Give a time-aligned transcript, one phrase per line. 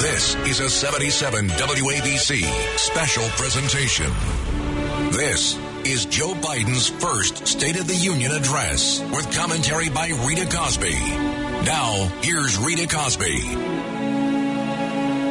[0.00, 2.44] This is a 77 WABC
[2.78, 4.06] special presentation.
[5.10, 10.92] This is Joe Biden's first State of the Union address with commentary by Rita Cosby.
[11.64, 13.42] Now, here's Rita Cosby.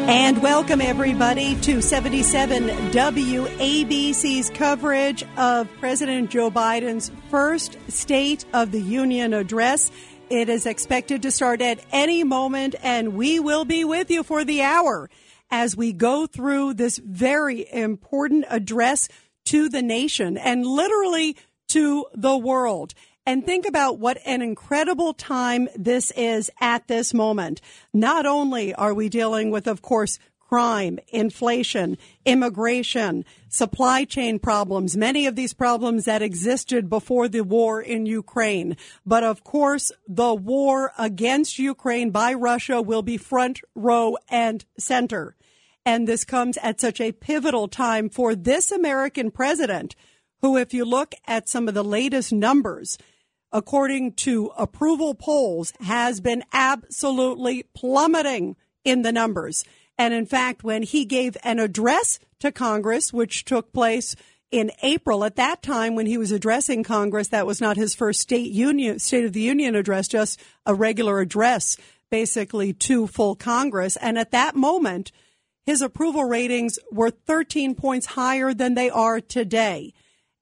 [0.09, 8.81] And welcome everybody to 77 WABC's coverage of President Joe Biden's first State of the
[8.81, 9.91] Union address.
[10.29, 14.43] It is expected to start at any moment, and we will be with you for
[14.43, 15.09] the hour
[15.49, 19.07] as we go through this very important address
[19.45, 21.37] to the nation and literally
[21.69, 22.93] to the world.
[23.25, 27.61] And think about what an incredible time this is at this moment.
[27.93, 35.25] Not only are we dealing with, of course, crime, inflation, immigration, supply chain problems, many
[35.25, 38.77] of these problems that existed before the war in Ukraine.
[39.05, 45.35] But of course, the war against Ukraine by Russia will be front row and center.
[45.85, 49.95] And this comes at such a pivotal time for this American president,
[50.41, 52.97] who, if you look at some of the latest numbers,
[53.51, 59.63] according to approval polls, has been absolutely plummeting in the numbers.
[59.97, 64.15] And in fact, when he gave an address to Congress, which took place
[64.51, 68.21] in April, at that time when he was addressing Congress, that was not his first
[68.21, 71.77] state union, state of the union address, just a regular address,
[72.09, 73.97] basically to full Congress.
[73.97, 75.11] And at that moment,
[75.65, 79.93] his approval ratings were 13 points higher than they are today.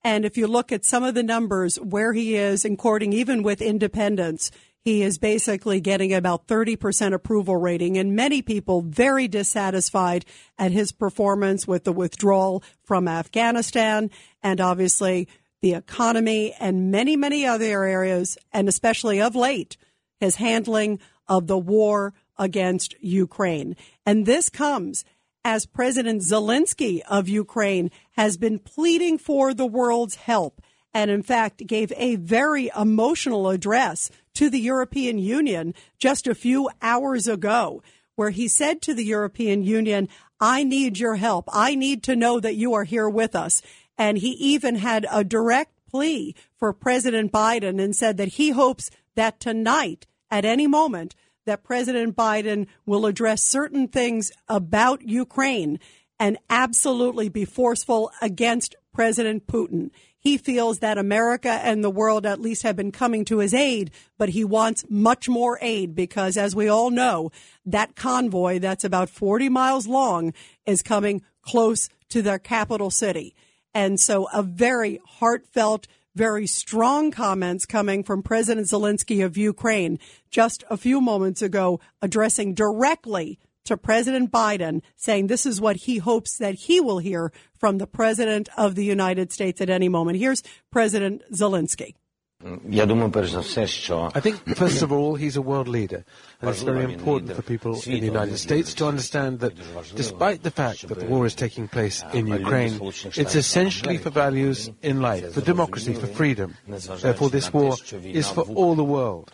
[0.03, 2.77] And if you look at some of the numbers where he is in
[3.11, 4.51] even with independents,
[4.85, 10.23] he is basically getting about 30% approval rating and many people very dissatisfied
[10.59, 14.11] at his performance with the withdrawal from Afghanistan
[14.43, 15.27] and obviously
[15.61, 19.75] the economy and many, many other areas, and especially of late,
[20.19, 23.75] his handling of the war against Ukraine.
[24.05, 25.03] And this comes
[25.43, 30.61] as President Zelensky of Ukraine has been pleading for the world's help
[30.93, 36.69] and in fact gave a very emotional address to the European Union just a few
[36.81, 37.81] hours ago,
[38.15, 40.07] where he said to the European Union,
[40.39, 41.49] I need your help.
[41.51, 43.61] I need to know that you are here with us.
[43.97, 48.89] And he even had a direct plea for President Biden and said that he hopes
[49.15, 55.79] that tonight, at any moment, that President Biden will address certain things about Ukraine
[56.19, 59.91] and absolutely be forceful against President Putin.
[60.25, 63.91] He feels that America and the world at least have been coming to his aid,
[64.17, 67.29] but he wants much more aid because, as we all know,
[67.63, 70.33] that convoy that's about 40 miles long
[70.65, 73.35] is coming close to their capital city.
[73.71, 79.99] And so a very heartfelt, very strong comments coming from President Zelensky of Ukraine
[80.31, 85.97] just a few moments ago, addressing directly to President Biden saying this is what he
[85.97, 90.17] hopes that he will hear from the President of the United States at any moment.
[90.17, 91.95] Here's President Zelensky.
[92.45, 96.05] I think, first of all, he's a world leader.
[96.41, 99.53] And it's very important for people in the United States to understand that
[99.95, 102.79] despite the fact that the war is taking place in Ukraine,
[103.15, 106.55] it's essentially for values in life, for democracy, for freedom.
[106.67, 109.31] Therefore, this war is for all the world.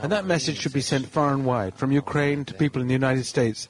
[0.00, 2.94] And that message should be sent far and wide, from Ukraine to people in the
[2.94, 3.68] United States,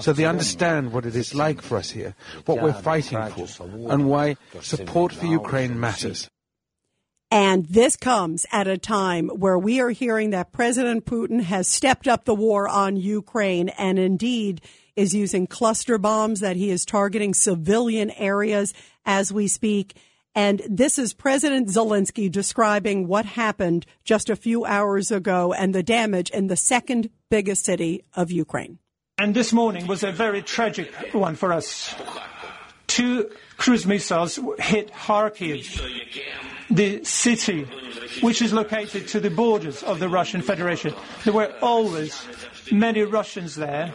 [0.00, 3.46] so they understand what it is like for us here, what we're fighting for,
[3.90, 6.28] and why support for Ukraine matters.
[7.34, 12.06] And this comes at a time where we are hearing that President Putin has stepped
[12.06, 14.60] up the war on Ukraine and indeed
[14.94, 18.72] is using cluster bombs that he is targeting civilian areas
[19.04, 19.96] as we speak.
[20.36, 25.82] And this is President Zelensky describing what happened just a few hours ago and the
[25.82, 28.78] damage in the second biggest city of Ukraine.
[29.18, 31.92] And this morning was a very tragic one for us.
[32.86, 35.64] Two cruise missiles hit Kharkiv
[36.70, 37.66] the city
[38.20, 40.94] which is located to the borders of the Russian Federation.
[41.24, 42.26] There were always
[42.70, 43.92] many Russians there,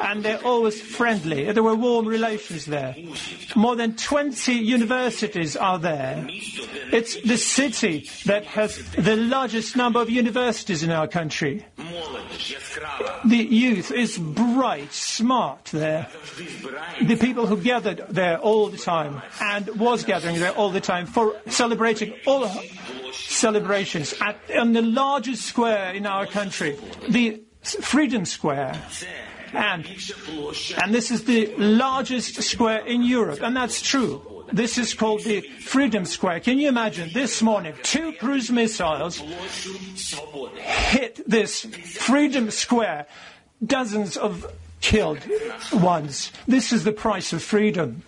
[0.00, 1.50] and they're always friendly.
[1.52, 2.94] There were warm relations there.
[3.54, 6.26] More than 20 universities are there.
[6.92, 11.64] It's the city that has the largest number of universities in our country.
[13.24, 16.08] The youth is bright, smart there.
[17.02, 21.06] The people who gathered there all the time and was gathering there all the time
[21.06, 22.48] for celebrating all
[23.12, 26.76] celebrations at, on the largest square in our country,
[27.08, 28.80] the Freedom Square.
[29.52, 29.86] And,
[30.82, 34.44] and this is the largest square in Europe, and that's true.
[34.52, 36.40] This is called the Freedom Square.
[36.40, 39.22] Can you imagine this morning, two cruise missiles
[40.56, 43.06] hit this Freedom Square,
[43.64, 44.46] dozens of
[44.80, 45.20] killed
[45.72, 46.30] ones.
[46.46, 48.02] This is the price of freedom.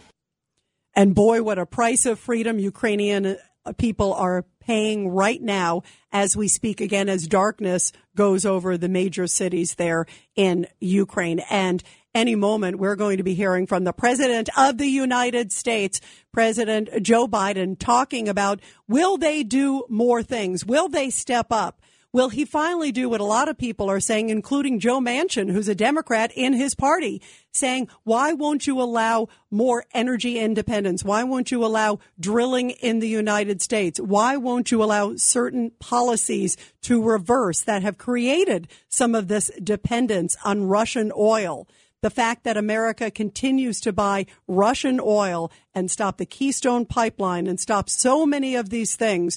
[0.95, 3.37] And boy, what a price of freedom Ukrainian
[3.77, 5.83] people are paying right now
[6.13, 10.07] as we speak again, as darkness goes over the major cities there
[10.37, 11.41] in Ukraine.
[11.51, 11.83] And
[12.15, 16.01] any moment, we're going to be hearing from the President of the United States,
[16.33, 20.67] President Joe Biden, talking about will they do more things?
[20.67, 21.81] Will they step up?
[22.19, 25.69] Will he finally do what a lot of people are saying, including Joe Manchin, who's
[25.69, 27.23] a Democrat in his party,
[27.53, 31.05] saying, why won't you allow more energy independence?
[31.05, 34.01] Why won't you allow drilling in the United States?
[34.01, 40.37] Why won't you allow certain policies to reverse that have created some of this dependence
[40.45, 41.69] on Russian oil?
[42.01, 47.59] the fact that America continues to buy Russian oil and stop the Keystone pipeline and
[47.59, 49.37] stop so many of these things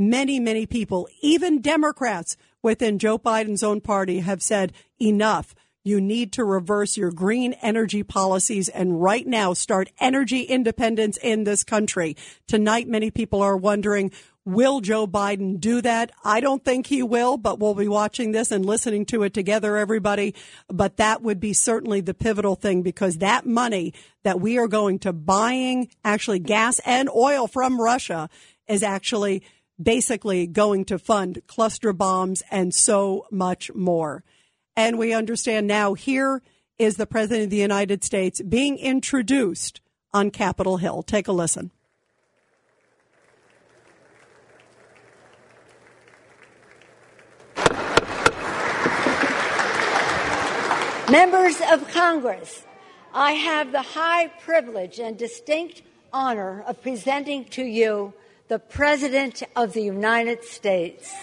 [0.00, 5.54] many, many people, even Democrats within Joe Biden's own party, have said enough.
[5.84, 11.44] You need to reverse your green energy policies and right now start energy independence in
[11.44, 12.16] this country.
[12.46, 14.10] Tonight, many people are wondering,
[14.44, 16.12] will Joe Biden do that?
[16.22, 19.76] I don't think he will, but we'll be watching this and listening to it together,
[19.76, 20.34] everybody.
[20.68, 24.98] But that would be certainly the pivotal thing because that money that we are going
[25.00, 28.28] to buying actually gas and oil from Russia
[28.68, 29.42] is actually
[29.80, 34.24] basically going to fund cluster bombs and so much more.
[34.76, 36.42] And we understand now here
[36.78, 39.80] is the President of the United States being introduced
[40.12, 41.02] on Capitol Hill.
[41.02, 41.70] Take a listen.
[51.10, 52.64] Members of Congress,
[53.12, 55.82] I have the high privilege and distinct
[56.12, 58.14] honor of presenting to you
[58.50, 61.14] the President of the United States.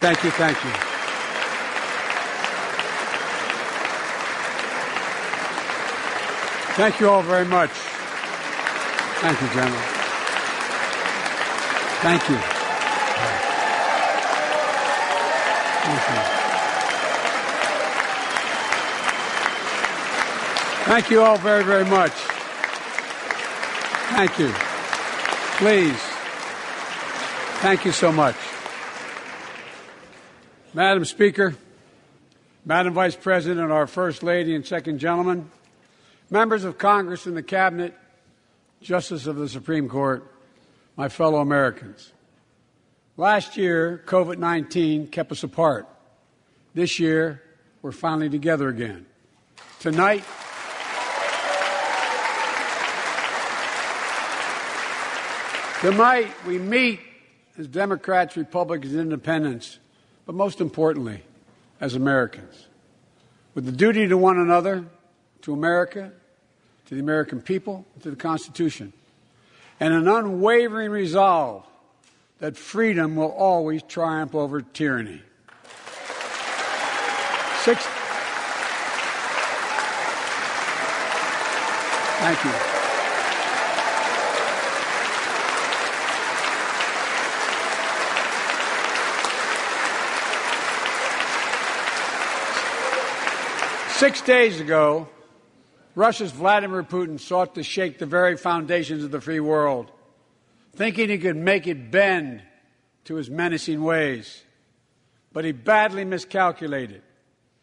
[0.00, 0.91] Thank you, thank you.
[6.74, 7.70] Thank you all very much.
[9.20, 9.82] Thank you, General.
[12.00, 12.36] Thank you.
[15.84, 16.42] Thank you.
[20.84, 22.12] Thank you all very, very much.
[24.10, 24.52] Thank you.
[25.58, 26.00] Please.
[27.60, 28.36] Thank you so much.
[30.74, 31.54] Madam Speaker,
[32.64, 35.50] Madam Vice President, our First Lady and Second Gentleman,
[36.32, 37.94] members of Congress and the Cabinet,
[38.80, 40.26] Justice of the Supreme Court,
[40.96, 42.10] my fellow Americans.
[43.18, 45.86] Last year, COVID 19 kept us apart.
[46.72, 47.42] This year,
[47.82, 49.04] we're finally together again.
[49.78, 50.24] Tonight,
[55.82, 57.00] tonight we meet
[57.58, 59.80] as Democrats, Republicans, Independents,
[60.24, 61.24] but most importantly,
[61.78, 62.68] as Americans,
[63.54, 64.86] with the duty to one another,
[65.42, 66.12] to America,
[66.86, 68.92] to the American people, to the Constitution,
[69.80, 71.64] and an unwavering resolve
[72.38, 75.22] that freedom will always triumph over tyranny.
[77.62, 77.86] Six.
[82.18, 82.52] Thank you.
[93.98, 95.06] Six days ago,
[95.94, 99.90] Russia's Vladimir Putin sought to shake the very foundations of the free world,
[100.74, 102.42] thinking he could make it bend
[103.04, 104.42] to his menacing ways.
[105.32, 107.02] But he badly miscalculated.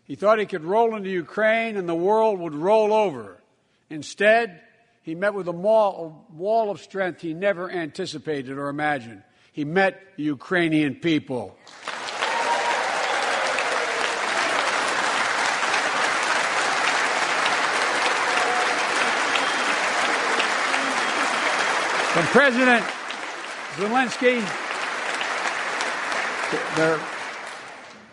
[0.03, 3.41] He thought he could roll into Ukraine and the world would roll over.
[3.89, 4.61] Instead,
[5.01, 9.23] he met with a wall of strength he never anticipated or imagined.
[9.51, 11.57] He met the Ukrainian people.
[22.19, 22.83] From President
[23.75, 24.45] Zelensky
[26.75, 26.99] to,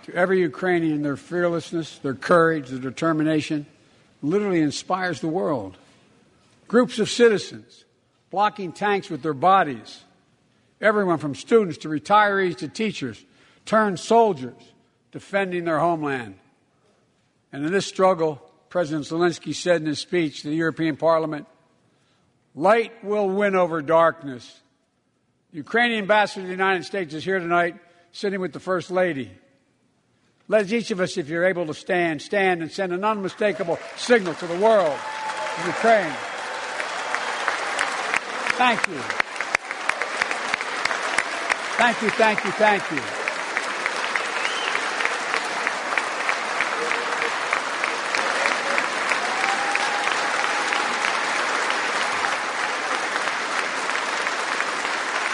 [0.04, 3.66] to every Ukrainian, their fearlessness, their courage, their determination
[4.22, 5.76] literally inspires the world.
[6.68, 7.84] Groups of citizens
[8.30, 10.04] blocking tanks with their bodies.
[10.80, 13.24] Everyone from students to retirees to teachers
[13.64, 14.72] turned soldiers
[15.10, 16.36] defending their homeland.
[17.52, 21.48] And in this struggle, President Zelensky said in his speech to the European Parliament,
[22.56, 24.60] Light will win over darkness.
[25.50, 27.76] The Ukrainian ambassador to the United States is here tonight,
[28.12, 29.30] sitting with the First Lady.
[30.48, 34.32] Let each of us, if you're able to stand, stand and send an unmistakable signal
[34.34, 34.96] to the world
[35.58, 36.12] of Ukraine.
[38.56, 39.02] Thank you.
[41.76, 43.26] Thank you, thank you, thank you.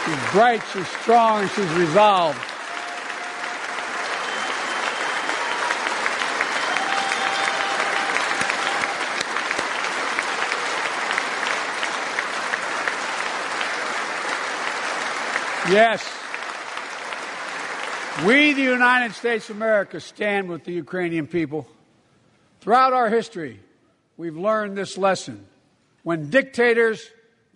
[0.05, 2.39] She's bright, she's strong, she's resolved.
[15.71, 16.03] Yes.
[18.27, 21.67] We, the United States of America, stand with the Ukrainian people.
[22.61, 23.61] Throughout our history,
[24.17, 25.47] we've learned this lesson.
[26.03, 27.07] When dictators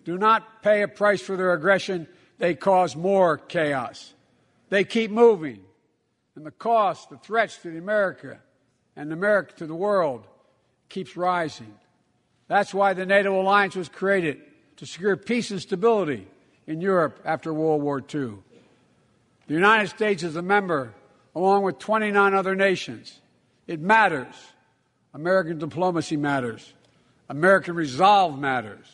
[0.03, 2.07] do not pay a price for their aggression,
[2.37, 4.13] they cause more chaos.
[4.69, 5.61] They keep moving.
[6.35, 8.39] And the cost, the threats to the America
[8.95, 10.27] and America to the world
[10.89, 11.73] keeps rising.
[12.47, 14.41] That's why the NATO alliance was created
[14.77, 16.27] to secure peace and stability
[16.65, 18.33] in Europe after World War II.
[19.47, 20.93] The United States is a member,
[21.33, 23.19] along with 29 other nations.
[23.65, 24.35] It matters.
[25.13, 26.73] American diplomacy matters.
[27.29, 28.85] American resolve matters.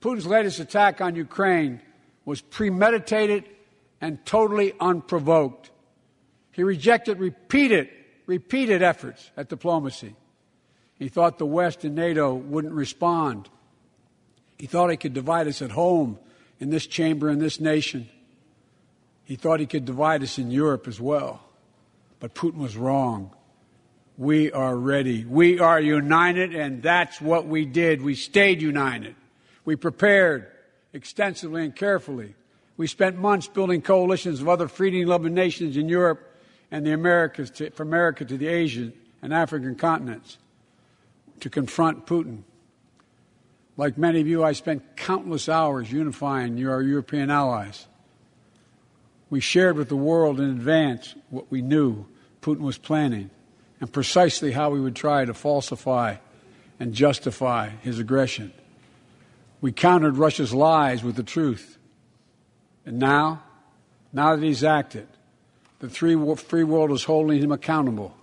[0.00, 1.80] Putin's latest attack on Ukraine
[2.24, 3.44] was premeditated
[4.00, 5.70] and totally unprovoked.
[6.52, 7.88] He rejected repeated,
[8.26, 10.14] repeated efforts at diplomacy.
[10.98, 13.48] He thought the West and NATO wouldn't respond.
[14.58, 16.18] He thought he could divide us at home
[16.60, 18.08] in this chamber, in this nation.
[19.24, 21.42] He thought he could divide us in Europe as well.
[22.20, 23.32] But Putin was wrong.
[24.16, 25.24] We are ready.
[25.24, 28.00] We are united, and that's what we did.
[28.00, 29.16] We stayed united.
[29.64, 30.46] We prepared
[30.94, 32.34] extensively and carefully.
[32.76, 36.34] We spent months building coalitions of other freedom loving nations in Europe
[36.70, 40.38] and the Americas, to, from America to the Asian and African continents
[41.40, 42.42] to confront Putin.
[43.76, 47.86] Like many of you, I spent countless hours unifying our European allies.
[49.30, 52.06] We shared with the world in advance what we knew
[52.40, 53.30] Putin was planning
[53.80, 56.16] and precisely how we would try to falsify
[56.78, 58.52] and justify his aggression.
[59.64, 61.78] We countered Russia's lies with the truth.
[62.84, 63.44] And now,
[64.12, 65.08] now that he's acted,
[65.78, 68.14] the free world is holding him accountable,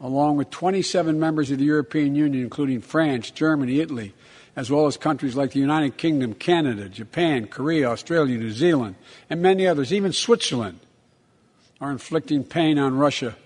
[0.00, 4.14] along with 27 members of the European Union, including France, Germany, Italy,
[4.56, 8.94] as well as countries like the United Kingdom, Canada, Japan, Korea, Australia, New Zealand,
[9.28, 10.80] and many others, even Switzerland,
[11.82, 13.36] are inflicting pain on Russia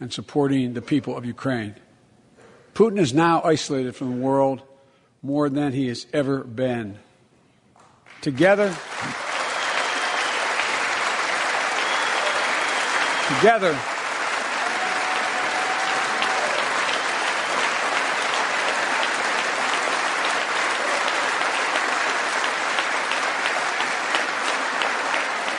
[0.00, 1.76] and supporting the people of Ukraine.
[2.74, 4.60] Putin is now isolated from the world
[5.22, 6.98] more than he has ever been.
[8.20, 8.68] Together,
[13.28, 13.78] together,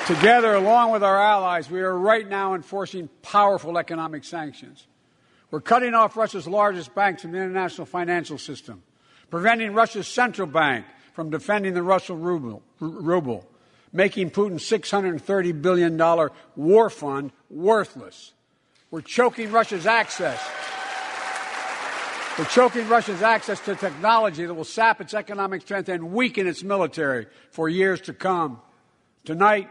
[0.07, 4.85] Together, along with our allies, we are right now enforcing powerful economic sanctions.
[5.49, 8.83] We're cutting off Russia's largest banks from the international financial system,
[9.33, 13.43] preventing Russia's central bank from defending the Russian ruble, ruble
[13.91, 18.33] making Putin's $630 billion war fund worthless.
[18.91, 20.39] We're choking Russia's access.
[22.37, 26.61] We're choking Russia's access to technology that will sap its economic strength and weaken its
[26.61, 28.61] military for years to come.
[29.25, 29.67] Tonight,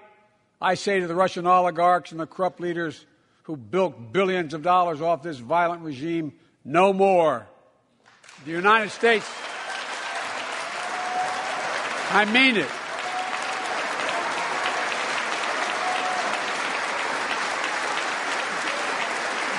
[0.60, 3.06] I say to the Russian oligarchs and the corrupt leaders
[3.44, 6.32] who bilked billions of dollars off this violent regime,
[6.64, 7.46] no more.
[8.44, 9.24] The United States,
[12.14, 12.68] I mean it.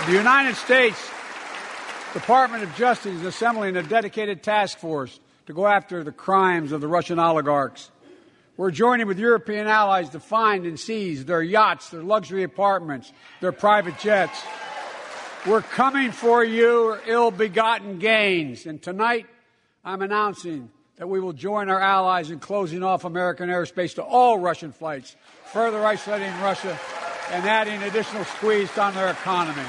[0.05, 1.09] The United States
[2.13, 6.79] Department of Justice is assembling a dedicated task force to go after the crimes of
[6.79, 7.89] the Russian oligarchs.
[8.55, 13.51] We're joining with European allies to find and seize their yachts, their luxury apartments, their
[13.51, 14.39] private jets.
[15.47, 18.67] We're coming for your ill begotten gains.
[18.67, 19.25] And tonight,
[19.83, 24.37] I'm announcing that we will join our allies in closing off American airspace to all
[24.39, 25.15] Russian flights,
[25.51, 26.79] further isolating Russia
[27.31, 29.63] and adding additional squeeze on their economy.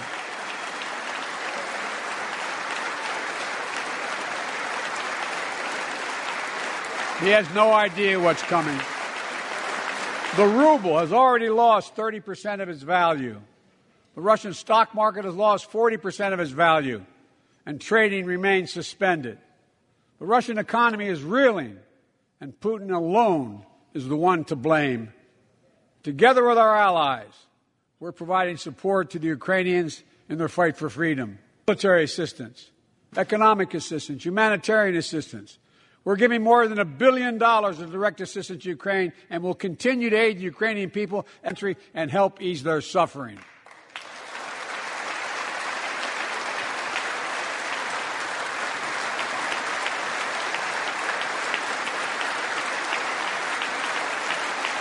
[7.21, 8.79] He has no idea what's coming.
[10.37, 13.41] The ruble has already lost 30% of its value.
[14.15, 17.05] The Russian stock market has lost 40% of its value,
[17.65, 19.39] and trading remains suspended.
[20.19, 21.79] The Russian economy is reeling,
[22.41, 25.13] and Putin alone is the one to blame.
[26.03, 27.33] Together with our allies,
[27.99, 32.71] we're providing support to the Ukrainians in their fight for freedom military assistance,
[33.17, 35.59] economic assistance, humanitarian assistance.
[36.05, 40.11] We're giving more than a billion dollars of direct assistance to Ukraine and will continue
[40.11, 43.39] to aid the Ukrainian people entry and help ease their suffering.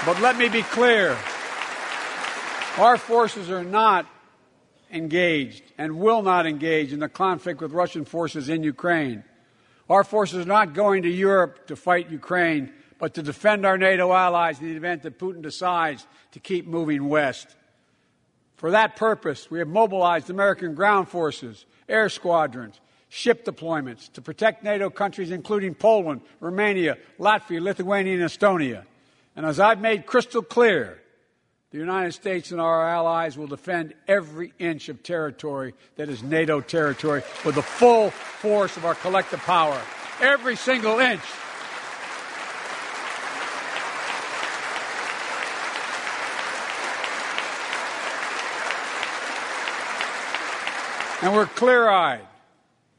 [0.05, 1.17] But let me be clear.
[2.77, 4.05] Our forces are not
[4.91, 9.23] engaged and will not engage in the conflict with Russian forces in Ukraine.
[9.89, 14.11] Our forces are not going to Europe to fight Ukraine, but to defend our NATO
[14.11, 17.55] allies in the event that Putin decides to keep moving west.
[18.57, 24.63] For that purpose, we have mobilized American ground forces, air squadrons, ship deployments to protect
[24.65, 28.83] NATO countries, including Poland, Romania, Latvia, Lithuania, and Estonia.
[29.35, 30.99] And as I've made crystal clear,
[31.71, 36.61] the United States and our allies will defend every inch of territory that is NATO
[36.61, 39.81] territory with the full force of our collective power.
[40.21, 41.23] Every single inch.
[51.23, 52.27] And we're clear eyed.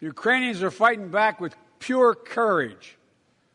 [0.00, 2.96] The Ukrainians are fighting back with pure courage.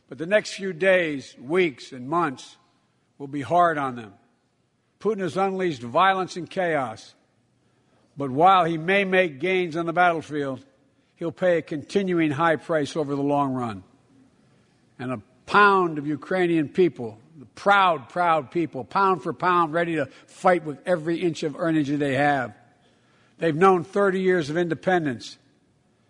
[0.08, 2.56] But the next few days, weeks, and months
[3.20, 4.14] will be hard on them.
[5.00, 7.14] Putin has unleashed violence and chaos.
[8.18, 10.66] But while he may make gains on the battlefield,
[11.18, 13.84] he'll pay a continuing high price over the long run.
[14.98, 20.08] And a pound of Ukrainian people, the proud, proud people, pound for pound, ready to
[20.26, 22.54] fight with every inch of energy they have.
[23.38, 25.38] They've known 30 years of independence,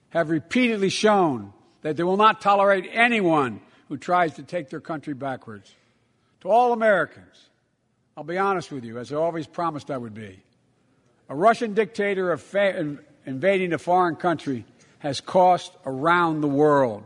[0.09, 5.13] have repeatedly shown that they will not tolerate anyone who tries to take their country
[5.13, 5.71] backwards.
[6.41, 7.49] To all Americans,
[8.15, 10.41] I'll be honest with you, as I always promised I would be.
[11.27, 14.65] A Russian dictator fa- invading a foreign country
[14.99, 17.03] has cost around the world.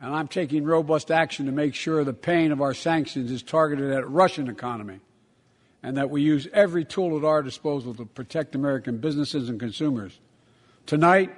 [0.00, 3.90] And I'm taking robust action to make sure the pain of our sanctions is targeted
[3.92, 5.00] at Russian economy
[5.82, 10.18] and that we use every tool at our disposal to protect American businesses and consumers.
[10.86, 11.34] Tonight,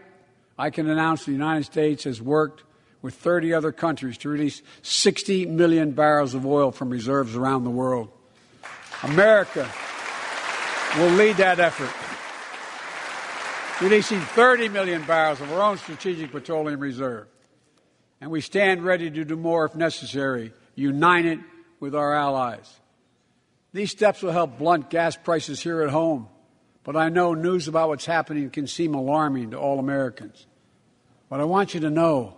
[0.58, 2.64] I can announce the United States has worked
[3.02, 7.70] with 30 other countries to release 60 million barrels of oil from reserves around the
[7.70, 8.08] world.
[9.02, 9.68] America
[10.96, 11.90] will lead that effort,
[13.84, 17.26] releasing 30 million barrels of our own strategic petroleum reserve.
[18.20, 21.40] And we stand ready to do more if necessary, united
[21.80, 22.72] with our allies.
[23.72, 26.28] These steps will help blunt gas prices here at home,
[26.84, 30.46] but I know news about what's happening can seem alarming to all Americans.
[31.28, 32.36] But I want you to know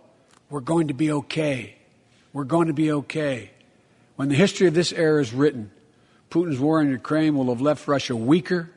[0.49, 1.75] we're going to be okay.
[2.33, 3.51] We're going to be okay.
[4.15, 5.71] When the history of this era is written,
[6.29, 8.69] Putin's war in Ukraine will have left Russia weaker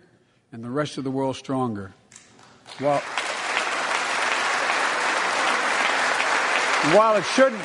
[0.52, 1.92] and the rest of the world stronger.
[2.80, 3.00] Well,
[6.94, 7.60] while it shouldn't,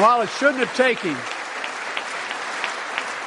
[0.00, 1.16] while it shouldn't have taken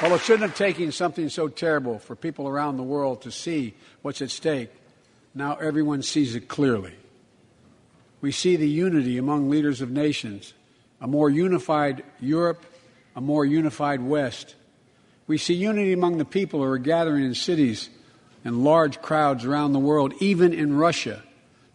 [0.01, 3.73] well, it shouldn't have taken something so terrible for people around the world to see
[4.03, 4.69] what's at stake.
[5.33, 6.93] Now everyone sees it clearly.
[8.21, 10.53] We see the unity among leaders of nations,
[11.01, 12.63] a more unified Europe,
[13.15, 14.55] a more unified West.
[15.25, 17.89] We see unity among the people who are gathering in cities
[18.45, 21.23] and large crowds around the world, even in Russia,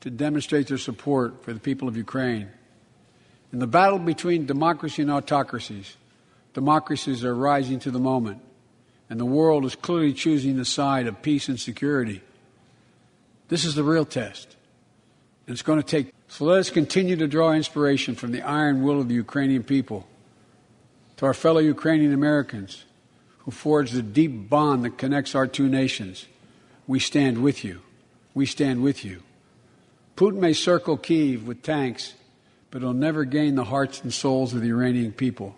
[0.01, 2.49] to demonstrate their support for the people of Ukraine.
[3.53, 5.97] In the battle between democracy and autocracies,
[6.55, 8.41] Democracies are rising to the moment,
[9.09, 12.21] and the world is clearly choosing the side of peace and security.
[13.49, 14.57] This is the real test.
[15.47, 16.13] And it's going to take.
[16.29, 20.07] So let us continue to draw inspiration from the iron will of the Ukrainian people.
[21.19, 22.85] To our fellow Ukrainian Americans
[23.41, 26.27] who forged the deep bond that connects our two nations,
[26.87, 27.81] we stand with you.
[28.35, 29.23] We stand with you.
[30.17, 32.15] Putin may circle Kiev with tanks,
[32.71, 35.57] but he'll never gain the hearts and souls of the Iranian people.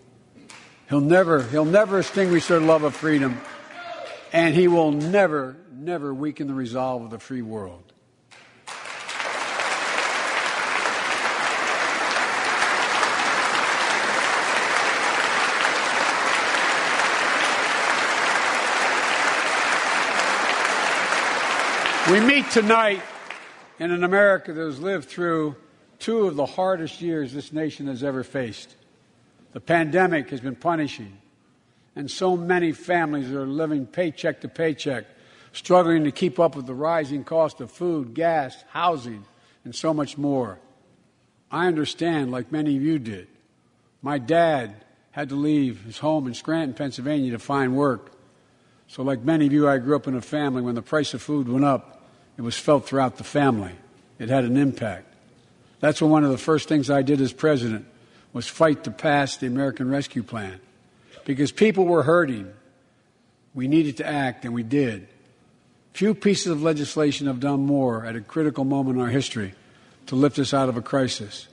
[0.87, 3.41] He'll never, he'll never extinguish their love of freedom,
[4.31, 7.81] and he will never, never weaken the resolve of the free world.
[22.11, 23.01] We meet tonight
[23.79, 25.55] in an America that has lived through
[25.97, 28.75] two of the hardest years this nation has ever faced.
[29.55, 31.17] The pandemic has been punishing,
[31.95, 35.05] and so many families are living paycheck to paycheck.
[35.53, 39.23] struggling to keep up with the rising cost of food, gas, housing,
[39.63, 40.59] and so much more.
[41.49, 43.29] I understand, like many of you did.
[44.01, 48.11] My dad had to leave his home in Scranton, Pennsylvania to find work.
[48.89, 51.21] So, like many of you, I grew up in a family when the price of
[51.21, 52.03] food went up,
[52.35, 53.75] it was felt throughout the family.
[54.19, 55.13] It had an impact.
[55.79, 57.85] That's when one of the first things I did as president
[58.35, 60.59] was fight to pass the American Rescue Plan.
[61.23, 62.51] Because people were hurting.
[63.53, 65.07] We needed to act, and we did.
[65.93, 69.53] Few pieces of legislation have done more at a critical moment in our history
[70.07, 71.47] to lift us out of a crisis.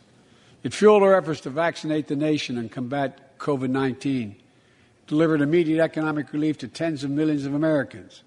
[0.64, 4.35] It fueled our efforts to vaccinate the nation and combat COVID 19,
[5.07, 8.25] delivered immediate economic relief to tens of millions of Americans.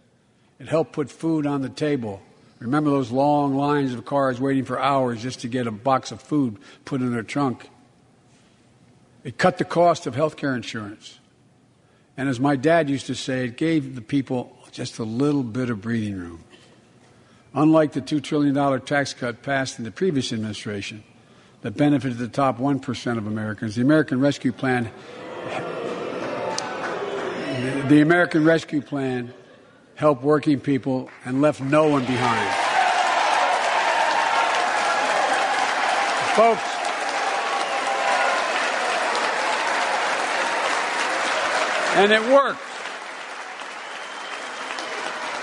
[0.62, 2.22] It helped put food on the table.
[2.60, 6.22] Remember those long lines of cars waiting for hours just to get a box of
[6.22, 7.70] food put in their trunk?
[9.26, 11.20] It cut the cost of health care insurance.
[12.16, 15.70] And as my dad used to say, it gave the people just a little bit
[15.70, 16.44] of breathing room.
[17.54, 21.04] Unlike the $2 trillion tax cut passed in the previous administration
[21.62, 24.90] that benefited the top 1% of Americans, the American Rescue Plan
[27.88, 29.34] the American Rescue Plan
[29.96, 32.50] helped working people and left no one behind.
[36.36, 36.75] Folks,
[41.96, 42.60] and it worked.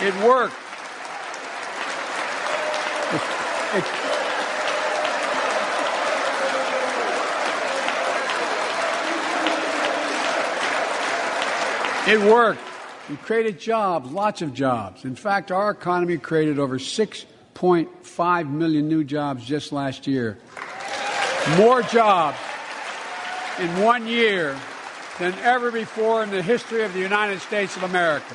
[0.03, 0.55] It worked.
[3.15, 3.23] It,
[3.75, 3.85] it,
[12.07, 12.61] it worked.
[13.09, 15.07] We created jobs, lots of jobs.
[15.07, 20.37] In fact, our economy created over 6.5 million new jobs just last year.
[21.57, 22.37] More jobs
[23.59, 24.55] in one year
[25.23, 28.35] than ever before in the history of the United States of America.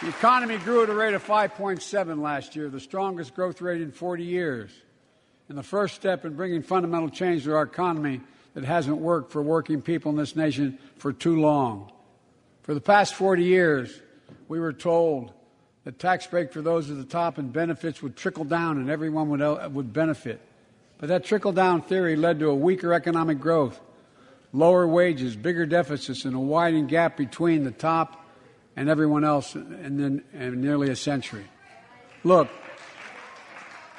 [0.00, 3.92] The economy grew at a rate of 5.7 last year, the strongest growth rate in
[3.92, 4.70] 40 years.
[5.50, 8.22] And the first step in bringing fundamental change to our economy
[8.54, 11.92] that hasn't worked for working people in this nation for too long.
[12.62, 14.00] For the past 40 years,
[14.48, 15.34] we were told
[15.84, 19.28] that tax break for those at the top and benefits would trickle down and everyone
[19.28, 20.40] would, would benefit.
[20.96, 23.78] But that trickle down theory led to a weaker economic growth,
[24.52, 28.24] lower wages, bigger deficits, and a widening gap between the top
[28.76, 31.44] and everyone else in, in, in nearly a century.
[32.24, 32.48] Look,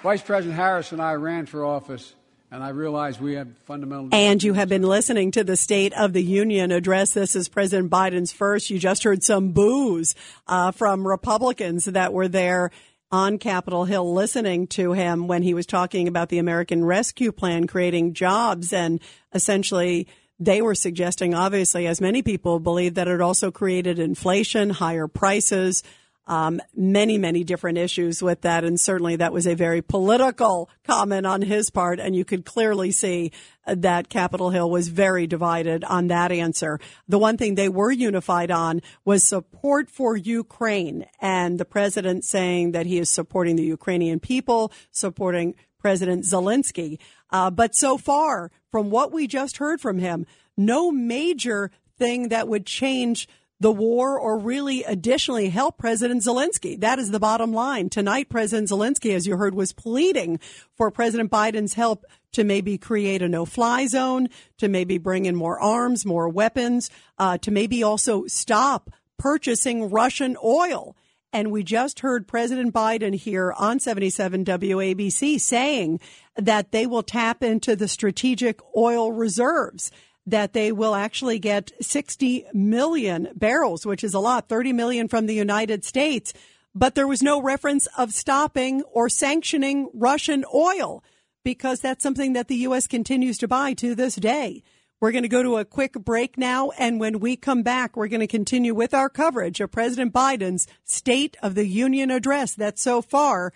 [0.04, 2.16] Vice President Harris and I ran for office
[2.52, 4.10] and I realize we have fundamental.
[4.12, 7.14] And you have been listening to the State of the Union address.
[7.14, 8.70] This is President Biden's first.
[8.70, 10.16] You just heard some boos
[10.48, 12.72] uh, from Republicans that were there
[13.10, 17.68] on Capitol Hill listening to him when he was talking about the American Rescue Plan
[17.68, 19.00] creating jobs and
[19.34, 20.08] essentially
[20.42, 25.84] they were suggesting, obviously, as many people believe, that it also created inflation, higher prices,
[26.26, 28.64] um, many, many different issues with that.
[28.64, 32.00] And certainly that was a very political comment on his part.
[32.00, 33.32] And you could clearly see
[33.68, 36.80] that Capitol Hill was very divided on that answer.
[37.08, 42.72] The one thing they were unified on was support for Ukraine and the president saying
[42.72, 46.98] that he is supporting the Ukrainian people, supporting President Zelensky.
[47.30, 50.26] Uh, but so far, from what we just heard from him,
[50.58, 53.28] no major thing that would change
[53.60, 56.80] the war or really additionally help President Zelensky.
[56.80, 57.90] That is the bottom line.
[57.90, 60.40] Tonight, President Zelensky, as you heard, was pleading
[60.74, 65.36] for President Biden's help to maybe create a no fly zone, to maybe bring in
[65.36, 70.96] more arms, more weapons, uh, to maybe also stop purchasing Russian oil.
[71.34, 76.00] And we just heard President Biden here on 77 WABC saying
[76.36, 79.92] that they will tap into the strategic oil reserves,
[80.26, 85.26] that they will actually get 60 million barrels, which is a lot, 30 million from
[85.26, 86.34] the United States.
[86.76, 91.04] But there was no reference of stopping or sanctioning Russian oil
[91.44, 92.88] because that's something that the U.S.
[92.88, 94.64] continues to buy to this day.
[95.02, 96.70] We're going to go to a quick break now.
[96.78, 100.68] And when we come back, we're going to continue with our coverage of President Biden's
[100.86, 103.52] State of the Union address that so far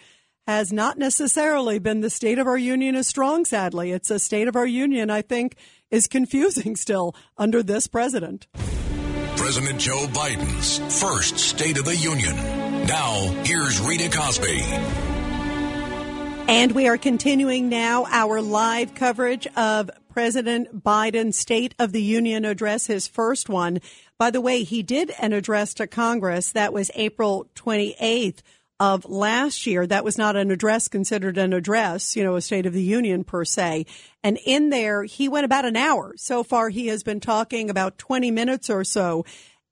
[0.48, 3.92] has not necessarily been the State of our Union is strong, sadly.
[3.92, 5.56] It's a State of our Union, I think,
[5.92, 8.48] is confusing still under this president.
[9.36, 12.36] President Joe Biden's first State of the Union.
[12.88, 15.15] Now, here's Rita Cosby.
[16.48, 22.46] And we are continuing now our live coverage of President Biden's State of the Union
[22.46, 23.82] address, his first one.
[24.20, 28.44] By the way, he did an address to Congress that was April 28th
[28.80, 29.88] of last year.
[29.88, 33.24] That was not an address considered an address, you know, a State of the Union
[33.24, 33.88] per se.
[34.24, 36.14] And in there, he went about an hour.
[36.16, 39.26] So far, he has been talking about 20 minutes or so.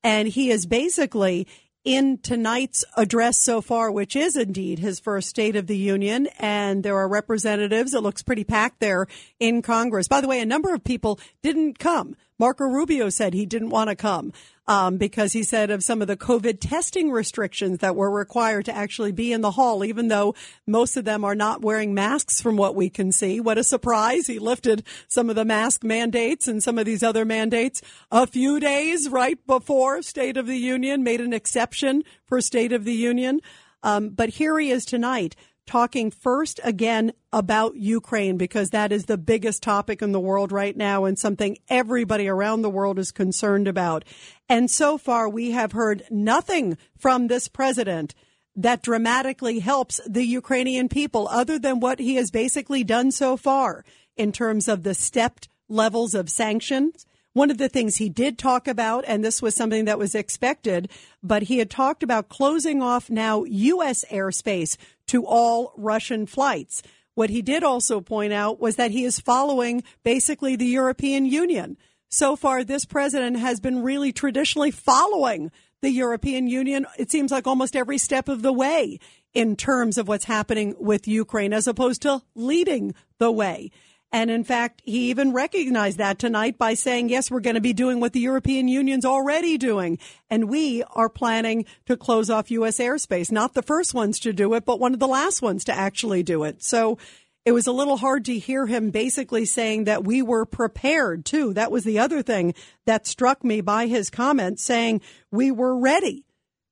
[0.04, 1.48] And he is basically
[1.84, 6.28] in tonight's address so far, which is indeed his first State of the Union.
[6.40, 7.94] And there are representatives.
[7.94, 9.08] It looks pretty packed there
[9.40, 10.08] in Congress.
[10.08, 12.16] By the way, a number of people didn't come.
[12.40, 14.34] Marco Rubio said he didn't want to come
[14.68, 18.76] um, because he said of some of the COVID testing restrictions that were required to
[18.76, 22.56] actually be in the hall, even though most of them are not wearing masks from
[22.56, 23.40] what we can see.
[23.40, 24.28] What a surprise.
[24.28, 28.60] He lifted some of the mask mandates and some of these other mandates a few
[28.60, 33.42] days right before State of the Union, made an exception for State of the Union.
[33.84, 39.18] Um, but here he is tonight talking first again about Ukraine because that is the
[39.18, 43.68] biggest topic in the world right now and something everybody around the world is concerned
[43.68, 44.04] about.
[44.50, 48.14] And so far, we have heard nothing from this president
[48.56, 53.84] that dramatically helps the Ukrainian people other than what he has basically done so far
[54.16, 58.68] in terms of the stepped levels of sanctions one of the things he did talk
[58.68, 60.90] about, and this was something that was expected,
[61.22, 64.06] but he had talked about closing off now U.S.
[64.12, 66.84] airspace to all Russian flights.
[67.16, 71.78] What he did also point out was that he is following basically the European Union.
[72.10, 76.86] So far, this president has been really traditionally following the European Union.
[76.98, 79.00] It seems like almost every step of the way
[79.34, 83.72] in terms of what's happening with Ukraine, as opposed to leading the way.
[84.14, 87.74] And in fact, he even recognized that tonight by saying, yes, we're going to be
[87.74, 89.98] doing what the European Union's already doing.
[90.30, 92.78] And we are planning to close off U.S.
[92.78, 93.32] airspace.
[93.32, 96.22] Not the first ones to do it, but one of the last ones to actually
[96.22, 96.62] do it.
[96.62, 97.00] So
[97.44, 101.52] it was a little hard to hear him basically saying that we were prepared too.
[101.54, 102.54] That was the other thing
[102.86, 106.24] that struck me by his comment saying we were ready.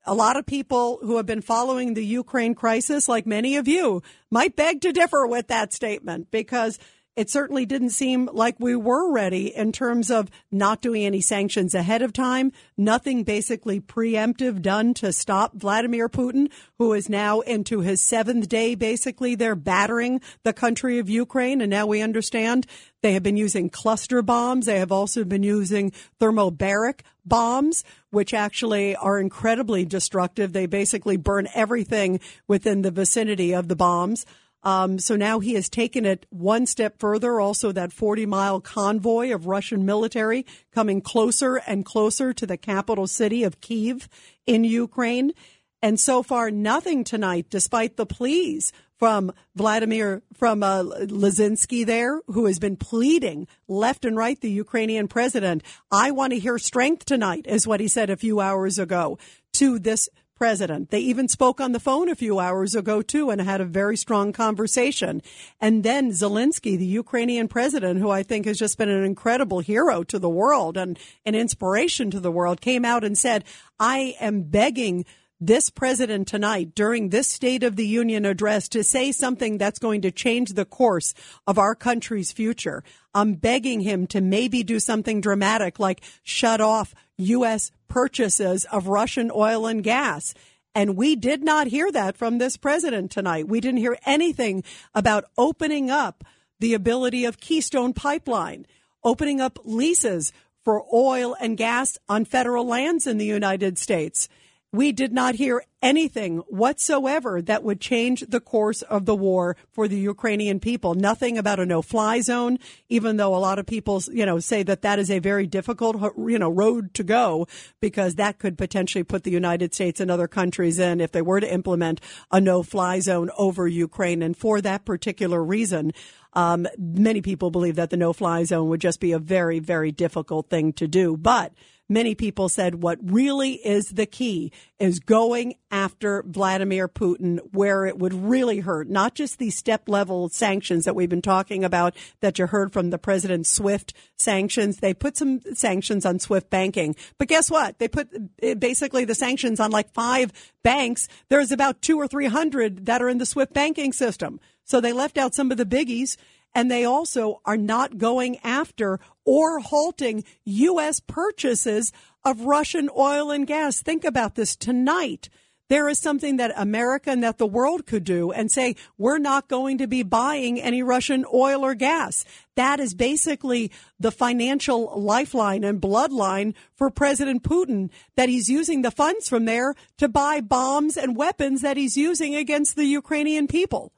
[0.05, 4.03] A lot of people who have been following the Ukraine crisis, like many of you,
[4.29, 6.79] might beg to differ with that statement because
[7.15, 11.75] it certainly didn't seem like we were ready in terms of not doing any sanctions
[11.75, 17.81] ahead of time, nothing basically preemptive done to stop Vladimir Putin, who is now into
[17.81, 19.35] his seventh day, basically.
[19.35, 21.59] They're battering the country of Ukraine.
[21.59, 22.65] And now we understand
[23.01, 24.65] they have been using cluster bombs.
[24.65, 30.53] They have also been using thermobaric bombs, which actually are incredibly destructive.
[30.53, 34.25] They basically burn everything within the vicinity of the bombs.
[34.63, 37.39] Um, so now he has taken it one step further.
[37.39, 43.07] Also, that 40 mile convoy of Russian military coming closer and closer to the capital
[43.07, 44.07] city of Kiev
[44.45, 45.33] in Ukraine.
[45.81, 48.71] And so far, nothing tonight, despite the pleas
[49.01, 55.07] from Vladimir, from uh, Zelensky there, who has been pleading left and right, the Ukrainian
[55.07, 55.63] president.
[55.91, 59.17] I want to hear strength tonight, is what he said a few hours ago
[59.53, 60.07] to this
[60.41, 60.89] president.
[60.89, 63.95] They even spoke on the phone a few hours ago, too, and had a very
[63.95, 65.21] strong conversation.
[65.59, 70.03] And then Zelensky, the Ukrainian president, who I think has just been an incredible hero
[70.05, 73.43] to the world and an inspiration to the world, came out and said,
[73.79, 75.05] I am begging
[75.39, 80.01] this president tonight during this State of the Union address to say something that's going
[80.01, 81.13] to change the course
[81.45, 82.83] of our country's future.
[83.13, 87.71] I'm begging him to maybe do something dramatic like shut off U.S.
[87.87, 90.33] purchases of Russian oil and gas.
[90.73, 93.47] And we did not hear that from this president tonight.
[93.47, 96.23] We didn't hear anything about opening up
[96.59, 98.65] the ability of Keystone Pipeline,
[99.03, 100.31] opening up leases
[100.63, 104.29] for oil and gas on federal lands in the United States
[104.73, 109.87] we did not hear anything whatsoever that would change the course of the war for
[109.87, 110.93] the Ukrainian people.
[110.93, 112.57] Nothing about a no-fly zone,
[112.87, 115.97] even though a lot of people, you know, say that that is a very difficult,
[116.17, 117.47] you know, road to go
[117.81, 121.41] because that could potentially put the United States and other countries in if they were
[121.41, 121.99] to implement
[122.31, 124.21] a no-fly zone over Ukraine.
[124.21, 125.91] And for that particular reason,
[126.33, 130.49] um, many people believe that the no-fly zone would just be a very, very difficult
[130.49, 131.17] thing to do.
[131.17, 131.53] But
[131.91, 137.99] many people said what really is the key is going after Vladimir Putin where it
[137.99, 142.39] would really hurt, not just these step level sanctions that we've been talking about that
[142.39, 144.77] you heard from the president SWIFT sanctions.
[144.77, 147.77] They put some sanctions on SWIFT banking, but guess what?
[147.77, 148.09] They put
[148.41, 150.31] eh, basically the sanctions on like five
[150.63, 151.09] banks.
[151.29, 154.39] There's about two or three hundred that are in the SWIFT banking system.
[154.63, 156.15] So they left out some of the biggies
[156.53, 160.99] and they also are not going after or halting U.S.
[160.99, 161.91] purchases
[162.23, 163.81] of Russian oil and gas.
[163.81, 165.29] Think about this tonight.
[165.69, 169.47] There is something that America and that the world could do and say, we're not
[169.47, 172.25] going to be buying any Russian oil or gas.
[172.57, 178.91] That is basically the financial lifeline and bloodline for President Putin, that he's using the
[178.91, 183.93] funds from there to buy bombs and weapons that he's using against the Ukrainian people.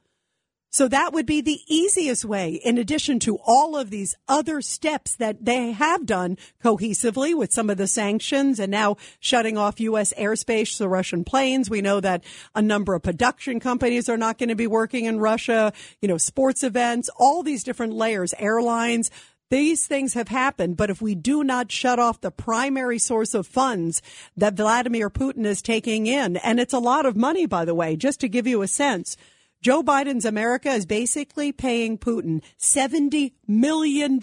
[0.74, 5.14] So that would be the easiest way, in addition to all of these other steps
[5.14, 10.12] that they have done cohesively with some of the sanctions and now shutting off U.S.
[10.18, 11.70] airspace to Russian planes.
[11.70, 12.24] We know that
[12.56, 16.18] a number of production companies are not going to be working in Russia, you know,
[16.18, 19.12] sports events, all these different layers, airlines.
[19.50, 23.46] These things have happened, but if we do not shut off the primary source of
[23.46, 24.02] funds
[24.36, 27.94] that Vladimir Putin is taking in, and it's a lot of money, by the way,
[27.94, 29.16] just to give you a sense,
[29.64, 34.20] Joe Biden's America is basically paying Putin $70 million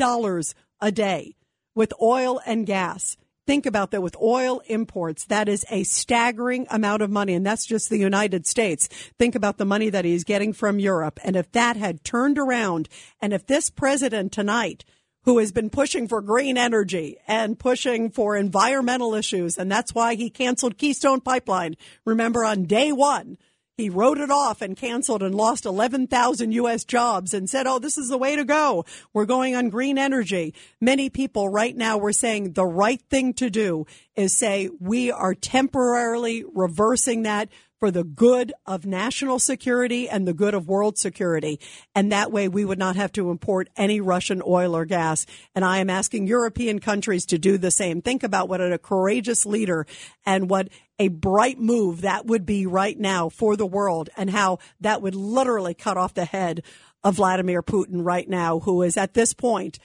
[0.80, 1.36] a day
[1.74, 3.18] with oil and gas.
[3.48, 5.26] Think about that with oil imports.
[5.26, 7.34] That is a staggering amount of money.
[7.34, 8.88] And that's just the United States.
[9.18, 11.20] Think about the money that he's getting from Europe.
[11.24, 12.88] And if that had turned around
[13.20, 14.86] and if this president tonight
[15.24, 19.58] who has been pushing for green energy and pushing for environmental issues.
[19.58, 21.76] And that's why he canceled Keystone Pipeline.
[22.06, 23.38] Remember on day one,
[23.78, 26.84] he wrote it off and canceled and lost 11,000 U.S.
[26.84, 28.86] jobs and said, Oh, this is the way to go.
[29.14, 30.54] We're going on green energy.
[30.80, 35.34] Many people right now were saying the right thing to do is say we are
[35.34, 37.50] temporarily reversing that
[37.82, 41.60] for the good of national security and the good of world security.
[41.96, 45.26] And that way we would not have to import any Russian oil or gas.
[45.56, 48.04] And I am asking European countries to do the same.
[48.04, 49.88] Think about what a courageous leader
[50.28, 54.60] and what a bright move that would be right now for the world and how
[54.82, 56.62] that would literally cut off the head
[57.04, 59.80] of Vladimir Putin right now, who is at this point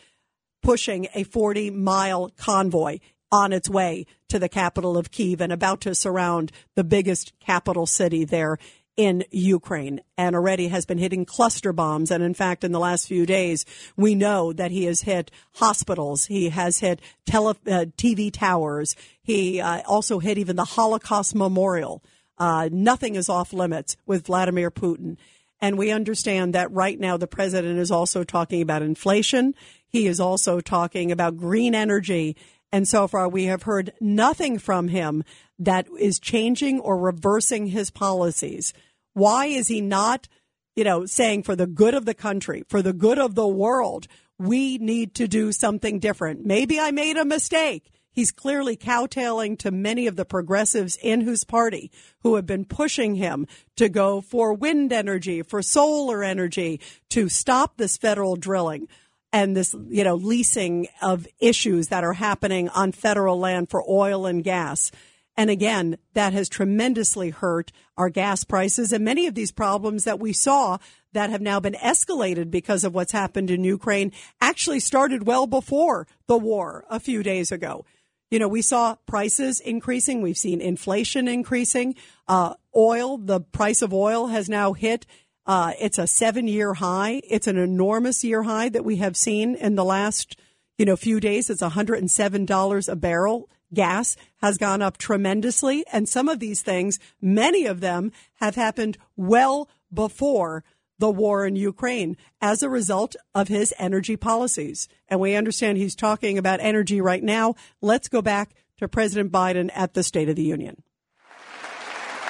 [0.63, 2.99] pushing a 40 mile convoy
[3.31, 7.87] on its way to the capital of Kiev and about to surround the biggest capital
[7.87, 8.59] city there
[8.97, 12.11] in Ukraine and already has been hitting cluster bombs.
[12.11, 13.65] And in fact, in the last few days,
[13.97, 16.27] we know that he has hit hospitals.
[16.27, 18.97] He has hit tele, uh, TV towers.
[19.23, 22.03] He uh, also hit even the Holocaust Memorial.
[22.39, 25.17] Uh, nothing is off limits with Vladimir Putin.
[25.61, 29.55] And we understand that right now the president is also talking about inflation.
[29.89, 32.37] He is also talking about green energy
[32.73, 35.25] and so far, we have heard nothing from him
[35.59, 38.73] that is changing or reversing his policies.
[39.15, 40.29] Why is he not,
[40.75, 44.07] you know, saying for the good of the country, for the good of the world,
[44.39, 46.45] we need to do something different?
[46.45, 47.91] Maybe I made a mistake.
[48.11, 51.91] He's clearly kowtowing to many of the progressives in whose party
[52.23, 57.77] who have been pushing him to go for wind energy, for solar energy, to stop
[57.77, 58.89] this federal drilling
[59.37, 64.25] and this, you know, leasing of issues that are happening on federal land for oil
[64.25, 64.91] and gas.
[65.37, 70.19] And again, that has tremendously hurt our gas prices and many of these problems that
[70.19, 70.79] we saw
[71.13, 76.07] that have now been escalated because of what's happened in Ukraine actually started well before
[76.29, 77.85] the war a few days ago.
[78.31, 80.23] You know, we saw prices increasing.
[80.23, 81.95] We've seen inflation increasing.
[82.27, 85.05] Uh, oil, the price of oil has now hit
[85.47, 87.21] uh, it's a seven year high.
[87.25, 90.37] It's an enormous year high that we have seen in the last,
[90.77, 91.49] you know, few days.
[91.51, 93.49] It's $107 a barrel.
[93.73, 95.85] Gas has gone up tremendously.
[95.93, 100.65] And some of these things, many of them have happened well before
[100.99, 104.89] the war in Ukraine as a result of his energy policies.
[105.09, 107.55] And we understand he's talking about energy right now.
[107.81, 110.83] Let's go back to President Biden at the State of the Union.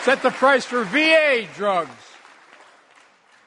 [0.02, 2.05] Set the price for VA drugs.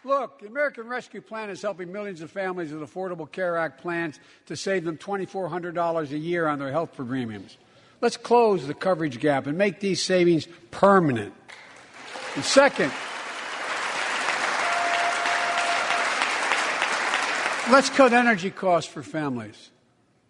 [0.05, 4.17] Look, the American Rescue Plan is helping millions of families with Affordable Care Act plans
[4.45, 7.57] to save them $2,400 a year on their health premiums.
[7.99, 11.33] Let's close the coverage gap and make these savings permanent.
[12.35, 12.93] And second,
[17.69, 19.69] let's cut energy costs for families,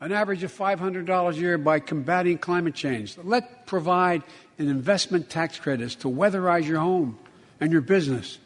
[0.02, 3.16] an average of $500 a year by combating climate change.
[3.24, 4.24] Let's provide
[4.58, 7.20] an investment tax credits to weatherize your home
[7.62, 8.40] and your business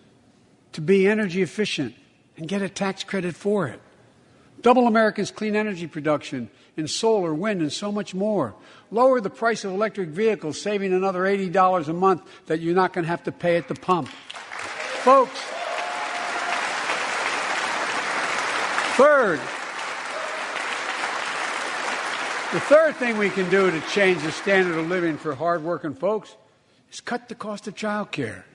[0.73, 1.95] to be energy efficient
[2.37, 3.79] and get a tax credit for it.
[4.61, 8.55] Double America's clean energy production in solar, wind, and so much more.
[8.91, 13.03] Lower the price of electric vehicles, saving another $80 a month that you're not going
[13.03, 14.07] to have to pay at the pump.
[14.07, 15.39] Folks,
[18.95, 19.39] third,
[22.53, 26.37] the third thing we can do to change the standard of living for hardworking folks
[26.91, 28.45] is cut the cost of child care.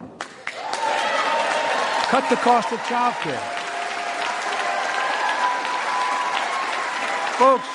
[2.09, 3.39] Cut the cost of child care.
[7.37, 7.69] Folks,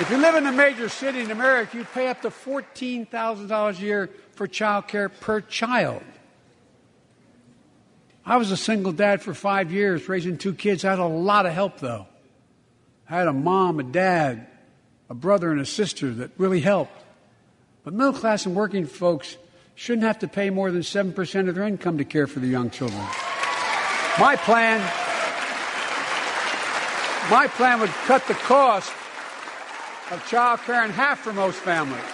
[0.00, 3.82] if you live in a major city in America, you pay up to $14,000 a
[3.82, 6.02] year for child care per child.
[8.24, 10.84] I was a single dad for five years, raising two kids.
[10.84, 12.06] I had a lot of help, though.
[13.10, 14.46] I had a mom, a dad,
[15.10, 17.02] a brother, and a sister that really helped.
[17.82, 19.36] But middle class and working folks
[19.74, 22.70] shouldn't have to pay more than 7% of their income to care for the young
[22.70, 23.00] children.
[24.18, 24.80] My plan
[27.30, 28.92] my plan would cut the cost
[30.10, 32.04] of child care in half for most families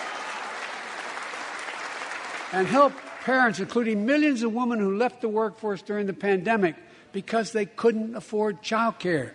[2.52, 2.92] and help
[3.24, 6.76] parents, including millions of women who left the workforce during the pandemic
[7.12, 9.34] because they couldn't afford child care,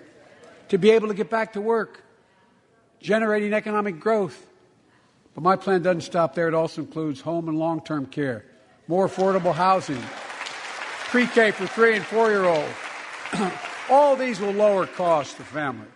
[0.70, 2.04] to be able to get back to work,
[3.02, 4.48] generating economic growth.
[5.36, 6.48] But my plan doesn't stop there.
[6.48, 8.46] It also includes home and long term care,
[8.88, 10.02] more affordable housing,
[11.10, 12.74] pre K for three and four year olds.
[13.90, 15.90] All these will lower costs for families.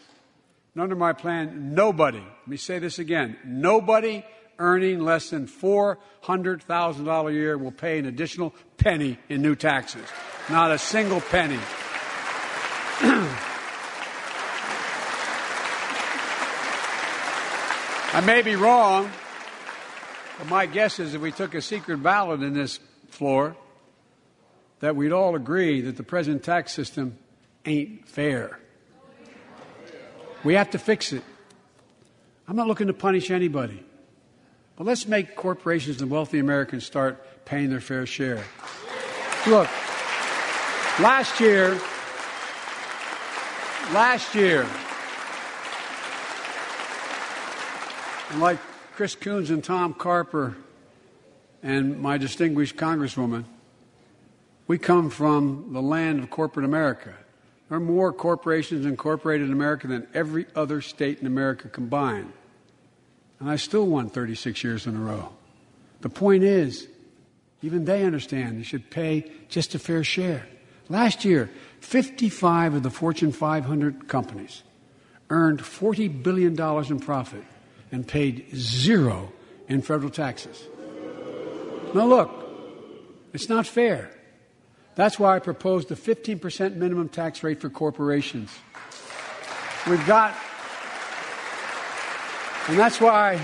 [0.75, 4.23] And under my plan, nobody, let me say this again, nobody
[4.59, 10.03] earning less than $400,000 a year will pay an additional penny in new taxes.
[10.49, 11.59] Not a single penny.
[18.11, 19.09] I may be wrong,
[20.47, 22.79] my guess is if we took a secret ballot in this
[23.09, 23.55] floor,
[24.79, 27.17] that we'd all agree that the present tax system
[27.65, 28.59] ain't fair.
[30.43, 31.23] We have to fix it.
[32.47, 33.83] I'm not looking to punish anybody.
[34.77, 38.41] But let's make corporations and wealthy Americans start paying their fair share.
[39.45, 39.67] Look,
[40.99, 41.77] last year,
[43.91, 44.65] last year,
[48.37, 48.59] like
[48.99, 50.57] Chris Coons and Tom Carper
[51.63, 53.45] and my distinguished Congresswoman,
[54.67, 57.13] we come from the land of corporate America.
[57.69, 62.33] There are more corporations incorporated in America than every other state in America combined.
[63.39, 65.29] And I still won 36 years in a row.
[66.01, 66.89] The point is,
[67.61, 70.45] even they understand they should pay just a fair share.
[70.89, 74.63] Last year, 55 of the Fortune 500 companies
[75.29, 77.45] earned $40 billion in profit
[77.91, 79.31] and paid zero
[79.67, 80.67] in federal taxes.
[81.93, 82.31] Now, look,
[83.33, 84.11] it's not fair.
[84.95, 88.51] That's why I proposed a 15% minimum tax rate for corporations.
[89.87, 90.35] We've got,
[92.67, 93.39] and that's why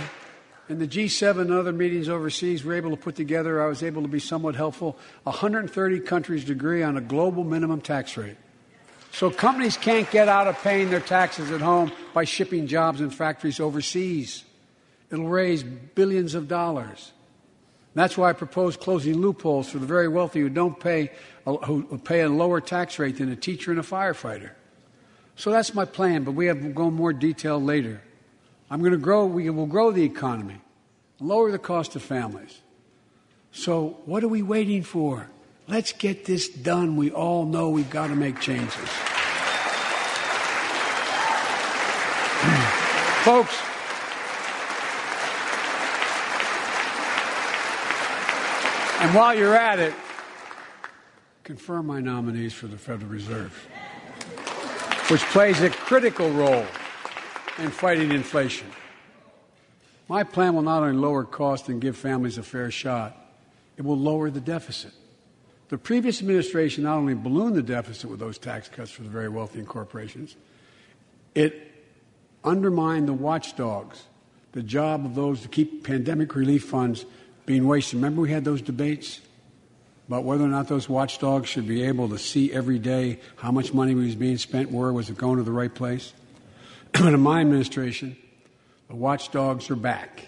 [0.68, 3.84] in the G7 and other meetings overseas, we are able to put together, I was
[3.84, 8.38] able to be somewhat helpful, 130 countries agree on a global minimum tax rate.
[9.16, 13.16] So companies can't get out of paying their taxes at home by shipping jobs and
[13.16, 14.44] factories overseas.
[15.10, 17.14] It'll raise billions of dollars.
[17.94, 21.12] That's why I propose closing loopholes for the very wealthy who don't pay,
[21.46, 24.50] who pay a lower tax rate than a teacher and a firefighter.
[25.38, 28.02] So that's my plan, but we have to go more detail later.
[28.70, 30.60] I'm going to grow, we will grow the economy,
[31.22, 32.60] lower the cost of families.
[33.54, 35.30] So what are we waiting for?
[35.68, 36.96] Let's get this done.
[36.96, 38.74] We all know we've got to make changes.
[43.24, 43.60] Folks,
[49.06, 49.94] And while you're at it,
[51.44, 53.54] confirm my nominees for the Federal Reserve,
[55.10, 56.66] which plays a critical role
[57.60, 58.66] in fighting inflation.
[60.08, 63.16] My plan will not only lower costs and give families a fair shot,
[63.78, 64.94] it will lower the deficit.
[65.70, 69.30] The previous administration not only ballooned the deficit with those tax cuts for the very
[69.30, 70.36] wealthy and corporations,
[71.34, 71.72] it
[72.44, 74.04] undermined the watchdogs,
[74.52, 77.06] the job of those to keep pandemic relief funds
[77.46, 77.96] being wasted.
[77.96, 79.22] Remember, we had those debates
[80.08, 83.74] about whether or not those watchdogs should be able to see every day how much
[83.74, 86.14] money was being spent, where was it going to the right place?
[86.92, 88.16] but in my administration,
[88.88, 90.28] the watchdogs are back.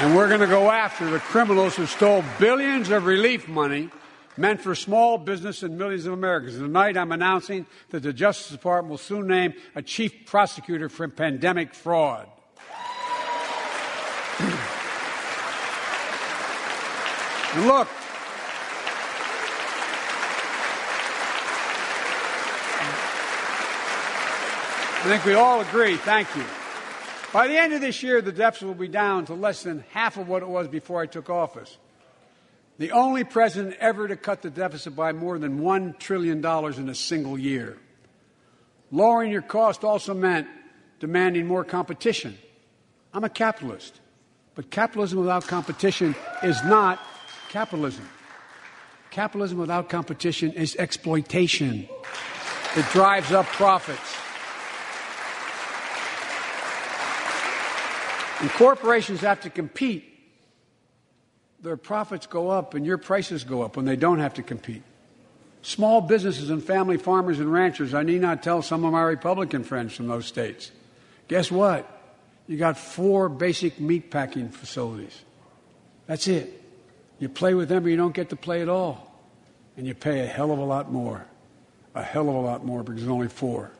[0.00, 3.90] And we're going to go after the criminals who stole billions of relief money
[4.36, 6.54] meant for small business and millions of Americans.
[6.54, 11.74] Tonight, I'm announcing that the Justice Department will soon name a chief prosecutor for pandemic
[11.74, 12.28] fraud.
[17.66, 17.88] Look,
[24.94, 26.44] I think we all agree, thank you.
[27.32, 30.16] By the end of this year, the deficit will be down to less than half
[30.16, 31.76] of what it was before I took office.
[32.78, 36.94] The only president ever to cut the deficit by more than $1 trillion in a
[36.94, 37.76] single year.
[38.90, 40.46] Lowering your cost also meant
[41.00, 42.38] demanding more competition.
[43.12, 44.00] I'm a capitalist,
[44.54, 46.98] but capitalism without competition is not
[47.50, 48.08] capitalism.
[49.10, 51.88] Capitalism without competition is exploitation.
[52.76, 54.27] It drives up profits.
[58.40, 60.04] And corporations have to compete.
[61.60, 64.82] Their profits go up and your prices go up when they don't have to compete.
[65.62, 69.64] Small businesses and family farmers and ranchers, I need not tell some of my Republican
[69.64, 70.70] friends from those states.
[71.26, 71.86] Guess what?
[72.46, 75.20] You got four basic meat packing facilities.
[76.06, 76.62] That's it.
[77.18, 79.12] You play with them or you don't get to play at all.
[79.76, 81.26] And you pay a hell of a lot more.
[81.94, 83.72] A hell of a lot more because there's only four.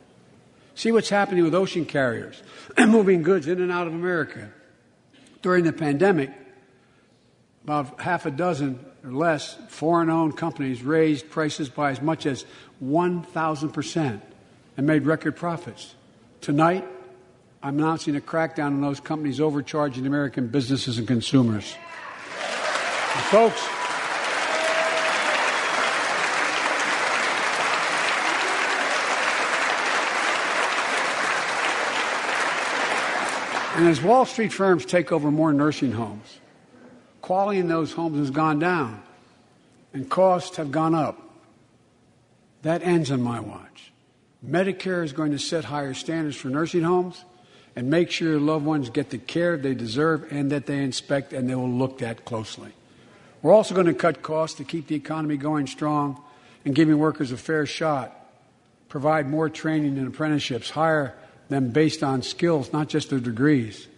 [0.78, 2.40] See what's happening with ocean carriers
[2.78, 4.48] moving goods in and out of America.
[5.42, 6.30] During the pandemic,
[7.64, 12.44] about half a dozen or less foreign owned companies raised prices by as much as
[12.80, 14.20] 1,000%
[14.76, 15.96] and made record profits.
[16.40, 16.86] Tonight,
[17.60, 21.74] I'm announcing a crackdown on those companies overcharging American businesses and consumers.
[23.16, 23.68] And folks,
[33.78, 36.40] and as Wall Street firms take over more nursing homes,
[37.22, 39.00] quality in those homes has gone down
[39.92, 41.16] and costs have gone up.
[42.62, 43.92] That ends on my watch.
[44.44, 47.24] Medicare is going to set higher standards for nursing homes
[47.76, 51.32] and make sure your loved ones get the care they deserve and that they inspect
[51.32, 52.72] and they will look at closely.
[53.42, 56.20] We're also going to cut costs to keep the economy going strong
[56.64, 58.12] and giving workers a fair shot,
[58.88, 61.14] provide more training and apprenticeships, hire
[61.48, 63.88] them based on skills, not just their degrees.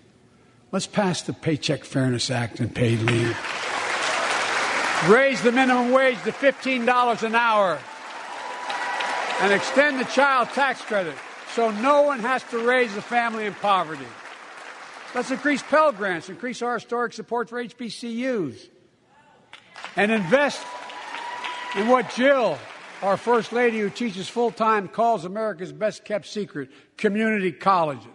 [0.72, 3.36] Let's pass the Paycheck Fairness Act and paid leave.
[5.08, 7.78] Raise the minimum wage to $15 an hour
[9.40, 11.16] and extend the child tax credit
[11.54, 14.06] so no one has to raise a family in poverty.
[15.14, 18.68] Let's increase Pell Grants, increase our historic support for HBCUs,
[19.96, 20.64] and invest
[21.76, 22.58] in what Jill,
[23.02, 28.06] our First Lady who teaches full time, calls America's best kept secret community colleges.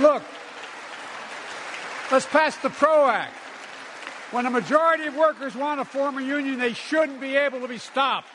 [0.00, 0.22] Look,
[2.10, 3.34] let's pass the PRO Act.
[4.32, 7.68] When a majority of workers want to form a union, they shouldn't be able to
[7.68, 8.28] be stopped.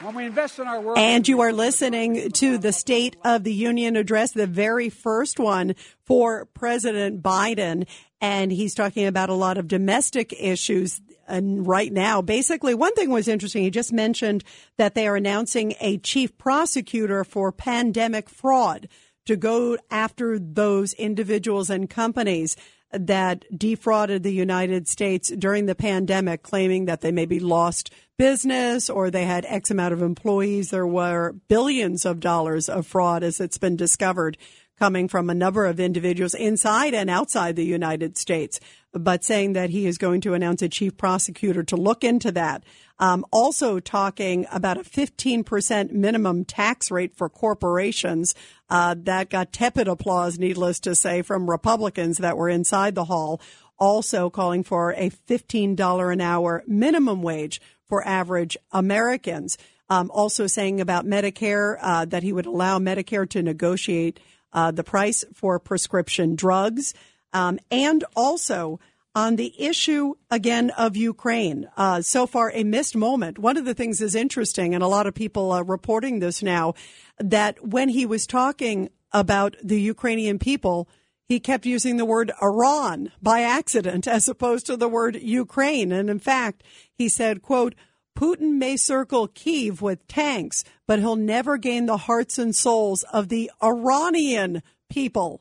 [0.00, 0.98] When we invest in our work.
[0.98, 5.76] And you are listening to the State of the Union address, the very first one
[6.04, 7.86] for President Biden.
[8.20, 13.28] And he's talking about a lot of domestic issues right now, basically, one thing was
[13.28, 13.62] interesting.
[13.62, 14.44] He just mentioned
[14.78, 18.88] that they are announcing a chief prosecutor for pandemic fraud
[19.26, 22.56] to go after those individuals and companies
[22.92, 29.10] that defrauded the United States during the pandemic, claiming that they maybe lost business or
[29.10, 30.70] they had X amount of employees.
[30.70, 34.38] There were billions of dollars of fraud, as it's been discovered,
[34.78, 38.58] coming from a number of individuals inside and outside the United States,
[38.92, 42.64] but saying that he is going to announce a chief prosecutor to look into that.
[42.98, 48.34] Um, also talking about a 15% minimum tax rate for corporations.
[48.68, 53.40] Uh, that got tepid applause, needless to say, from Republicans that were inside the hall.
[53.78, 59.58] Also calling for a $15 an hour minimum wage for average Americans.
[59.90, 64.18] Um, also saying about Medicare uh, that he would allow Medicare to negotiate
[64.54, 66.94] uh, the price for prescription drugs,
[67.32, 68.80] um, and also
[69.14, 71.68] on the issue again of Ukraine.
[71.76, 73.38] Uh, so far, a missed moment.
[73.38, 76.74] One of the things is interesting, and a lot of people are reporting this now,
[77.18, 80.88] that when he was talking about the Ukrainian people,
[81.26, 85.92] he kept using the word Iran by accident as opposed to the word Ukraine.
[85.92, 87.74] And in fact, he said, quote,
[88.16, 93.28] Putin may circle Kiev with tanks, but he'll never gain the hearts and souls of
[93.28, 95.40] the Iranian people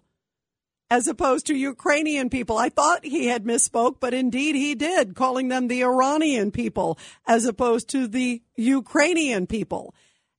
[0.90, 2.58] as opposed to Ukrainian people.
[2.58, 7.46] I thought he had misspoke, but indeed he did, calling them the Iranian people as
[7.46, 9.96] opposed to the Ukrainian people.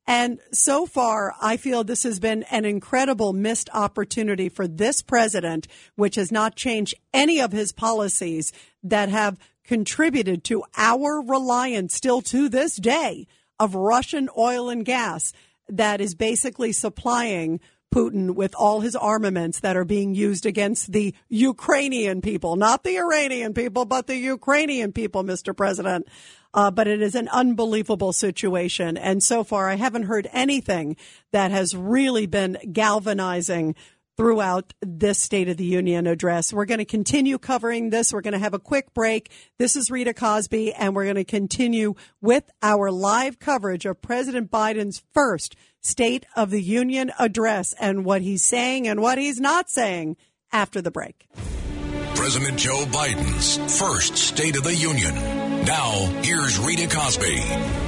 [0.06, 5.66] And so far, I feel this has been an incredible missed opportunity for this president,
[5.96, 12.20] which has not changed any of his policies that have contributed to our reliance still
[12.22, 13.26] to this day
[13.58, 15.32] of Russian oil and gas
[15.68, 17.60] that is basically supplying
[17.94, 22.98] Putin with all his armaments that are being used against the Ukrainian people, not the
[22.98, 25.56] Iranian people, but the Ukrainian people, Mr.
[25.56, 26.08] President.
[26.52, 28.96] Uh, but it is an unbelievable situation.
[28.96, 30.96] And so far, I haven't heard anything
[31.32, 33.74] that has really been galvanizing
[34.16, 36.52] throughout this State of the Union address.
[36.52, 38.12] We're going to continue covering this.
[38.12, 39.30] We're going to have a quick break.
[39.58, 44.50] This is Rita Cosby, and we're going to continue with our live coverage of President
[44.50, 49.68] Biden's first State of the Union address and what he's saying and what he's not
[49.68, 50.16] saying
[50.52, 51.28] after the break.
[52.14, 55.14] President Joe Biden's first State of the Union.
[55.64, 55.92] Now,
[56.22, 57.83] here's Rita Cosby.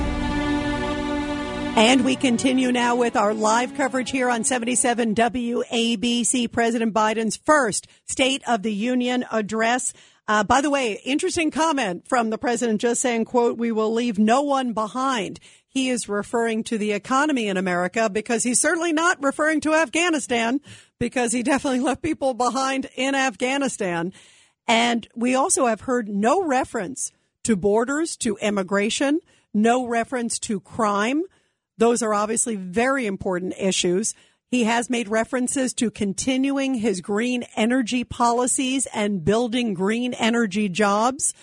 [1.78, 7.86] And we continue now with our live coverage here on 77 WABC, President Biden's first
[8.06, 9.92] State of the Union address.
[10.26, 14.18] Uh, by the way, interesting comment from the president just saying, quote, we will leave
[14.18, 15.38] no one behind.
[15.68, 20.62] He is referring to the economy in America because he's certainly not referring to Afghanistan
[20.98, 24.14] because he definitely left people behind in Afghanistan.
[24.66, 27.12] And we also have heard no reference
[27.42, 29.20] to borders, to immigration,
[29.52, 31.24] no reference to crime.
[31.78, 34.14] Those are obviously very important issues.
[34.50, 41.34] He has made references to continuing his green energy policies and building green energy jobs,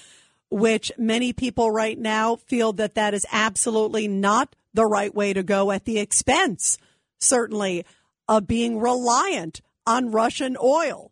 [0.50, 5.44] which many people right now feel that that is absolutely not the right way to
[5.44, 6.78] go at the expense,
[7.20, 7.86] certainly,
[8.28, 11.12] of being reliant on Russian oil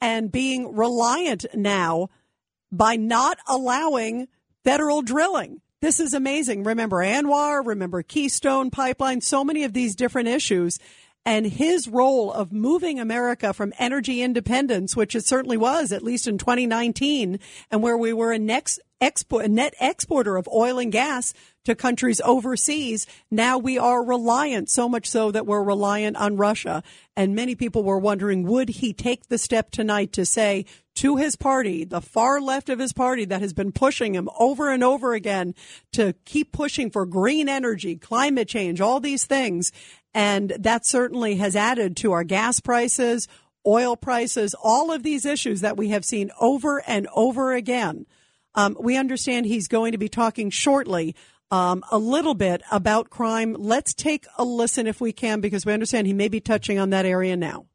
[0.00, 2.08] and being reliant now
[2.70, 4.28] by not allowing
[4.64, 5.60] federal drilling.
[5.82, 6.64] This is amazing.
[6.64, 10.78] Remember ANWR, remember Keystone Pipeline, so many of these different issues.
[11.26, 16.28] And his role of moving America from energy independence, which it certainly was, at least
[16.28, 21.34] in 2019, and where we were a next export, net exporter of oil and gas
[21.64, 23.06] to countries overseas.
[23.30, 26.82] Now we are reliant, so much so that we're reliant on Russia.
[27.16, 30.64] And many people were wondering, would he take the step tonight to say
[30.96, 34.70] to his party, the far left of his party that has been pushing him over
[34.70, 35.54] and over again
[35.92, 39.72] to keep pushing for green energy, climate change, all these things.
[40.14, 43.28] And that certainly has added to our gas prices,
[43.66, 48.06] oil prices, all of these issues that we have seen over and over again.
[48.56, 51.14] Um, we understand he's going to be talking shortly
[51.50, 53.54] um, a little bit about crime.
[53.58, 56.90] Let's take a listen if we can, because we understand he may be touching on
[56.90, 57.66] that area now.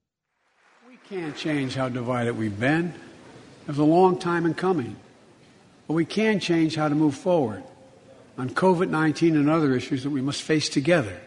[0.89, 2.93] We can't change how divided we've been.
[3.63, 4.95] It was a long time in coming.
[5.87, 7.63] But we can change how to move forward
[8.37, 11.19] on COVID 19 and other issues that we must face together.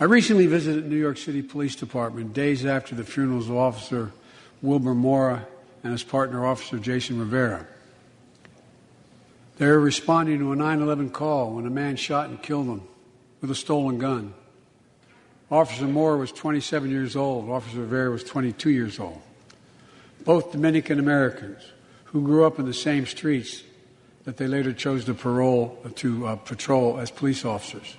[0.00, 4.12] I recently visited New York City Police Department days after the funerals of Officer
[4.62, 5.46] Wilbert Mora
[5.82, 7.66] and his partner, Officer Jason Rivera.
[9.58, 12.82] They were responding to a 9 11 call when a man shot and killed them
[13.40, 14.34] with a stolen gun.
[15.50, 19.20] Officer Mora was 27 years old, Officer Rivera was 22 years old.
[20.24, 21.62] Both Dominican Americans
[22.04, 23.64] who grew up in the same streets
[24.24, 27.96] that they later chose to, parole, to uh, patrol as police officers.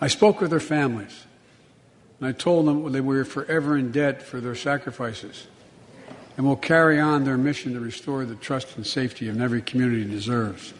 [0.00, 1.24] I spoke with their families,
[2.18, 5.46] and I told them they were forever in debt for their sacrifices
[6.40, 10.04] and will carry on their mission to restore the trust and safety of every community
[10.04, 10.72] deserves.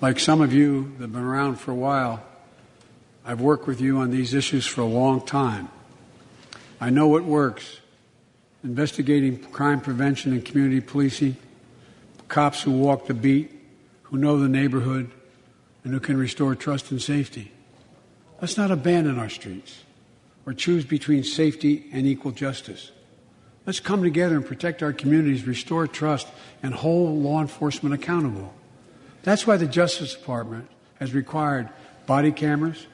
[0.00, 2.24] Like some of you that have been around for a while,
[3.24, 5.68] I've worked with you on these issues for a long time.
[6.80, 7.78] I know what works
[8.64, 11.36] investigating crime prevention and community policing,
[12.26, 13.52] cops who walk the beat,
[14.02, 15.08] who know the neighborhood,
[15.84, 17.52] and who can restore trust and safety.
[18.40, 19.84] Let's not abandon our streets
[20.44, 22.90] or choose between safety and equal justice.
[23.64, 26.26] Let's come together and protect our communities, restore trust,
[26.62, 28.52] and hold law enforcement accountable.
[29.22, 31.68] That's why the Justice Department has required
[32.06, 32.86] body cameras,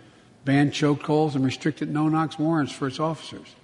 [0.45, 3.55] banned chokeholds, and restricted no knock warrants for its officers.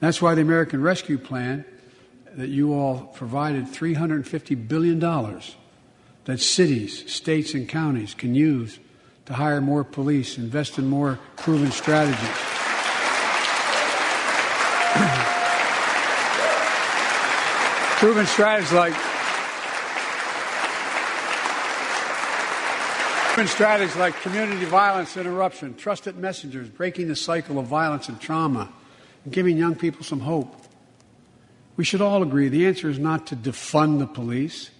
[0.00, 1.64] That's why the American Rescue Plan
[2.34, 4.98] that you all provided $350 billion
[6.24, 8.80] that cities, states, and counties can use
[9.26, 12.18] to hire more police, invest in more proven strategies.
[18.02, 18.92] proven strategies like
[23.46, 28.72] strategies like community violence interruption, trusted messengers, breaking the cycle of violence and trauma,
[29.22, 30.52] and giving young people some hope.
[31.76, 34.72] We should all agree the answer is not to defund the police,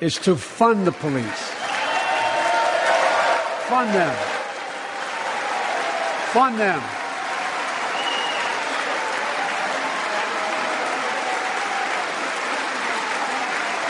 [0.00, 1.50] it's to fund the police.
[3.68, 4.16] Fund them.
[6.32, 7.05] Fund them.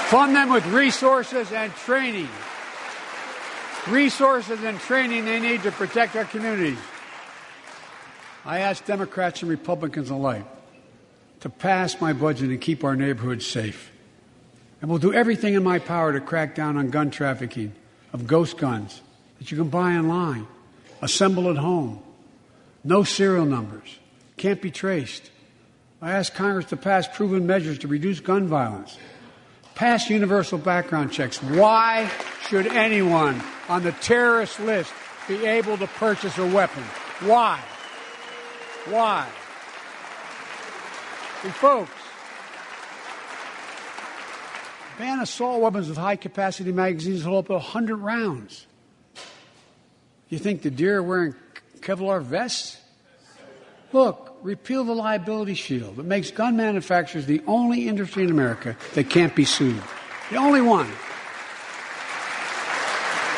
[0.07, 2.29] Fund them with resources and training.
[3.89, 6.79] Resources and training they need to protect our communities.
[8.45, 10.45] I ask Democrats and Republicans alike
[11.41, 13.91] to pass my budget and keep our neighborhoods safe.
[14.81, 17.73] And we'll do everything in my power to crack down on gun trafficking
[18.13, 19.01] of ghost guns
[19.41, 20.47] that you can buy online,
[21.03, 22.01] assemble at home,
[22.85, 23.99] no serial numbers,
[24.37, 25.33] can't be traced.
[26.01, 28.97] I ask Congress to pass proven measures to reduce gun violence
[29.77, 31.41] pass universal background checks.
[31.41, 32.11] Why
[32.49, 34.93] should anyone on the terrorist list
[35.29, 36.83] be able to purchase a weapon?
[37.21, 37.61] Why?
[38.87, 39.29] Why?
[41.45, 41.93] And folks,
[44.99, 48.67] ban assault weapons with high capacity magazines hold up to 100 rounds.
[50.29, 51.35] You think the deer are wearing
[51.81, 52.79] Kevlar vests?
[53.93, 59.11] Look, repeal the liability shield that makes gun manufacturers the only industry in America that
[59.11, 59.83] can't be sued.
[60.31, 60.91] The only one.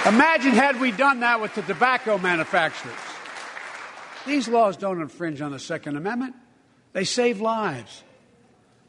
[0.06, 2.94] Imagine had we done that with the tobacco manufacturers.
[4.26, 6.34] These laws don't infringe on the Second Amendment,
[6.92, 8.02] they save lives.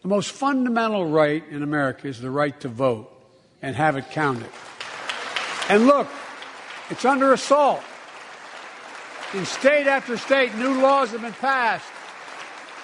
[0.01, 3.12] The most fundamental right in America is the right to vote
[3.62, 4.49] and have it counted.
[5.68, 6.07] And look,
[6.89, 7.84] it's under assault.
[9.34, 11.86] In state after state, new laws have been passed.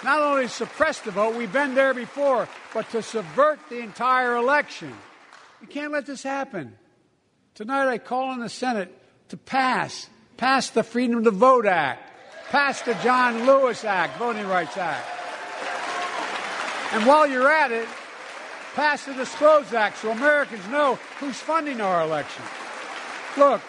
[0.05, 4.93] Not only suppress the vote, we've been there before, but to subvert the entire election.
[5.59, 6.77] We can't let this happen.
[7.55, 8.95] Tonight I call on the Senate
[9.29, 12.03] to pass, pass the Freedom to Vote Act,
[12.51, 15.07] pass the John Lewis Act, Voting Rights Act.
[16.93, 17.87] And while you're at it,
[18.75, 22.43] pass the Disclose Act so Americans know who's funding our election.
[23.37, 23.61] Look,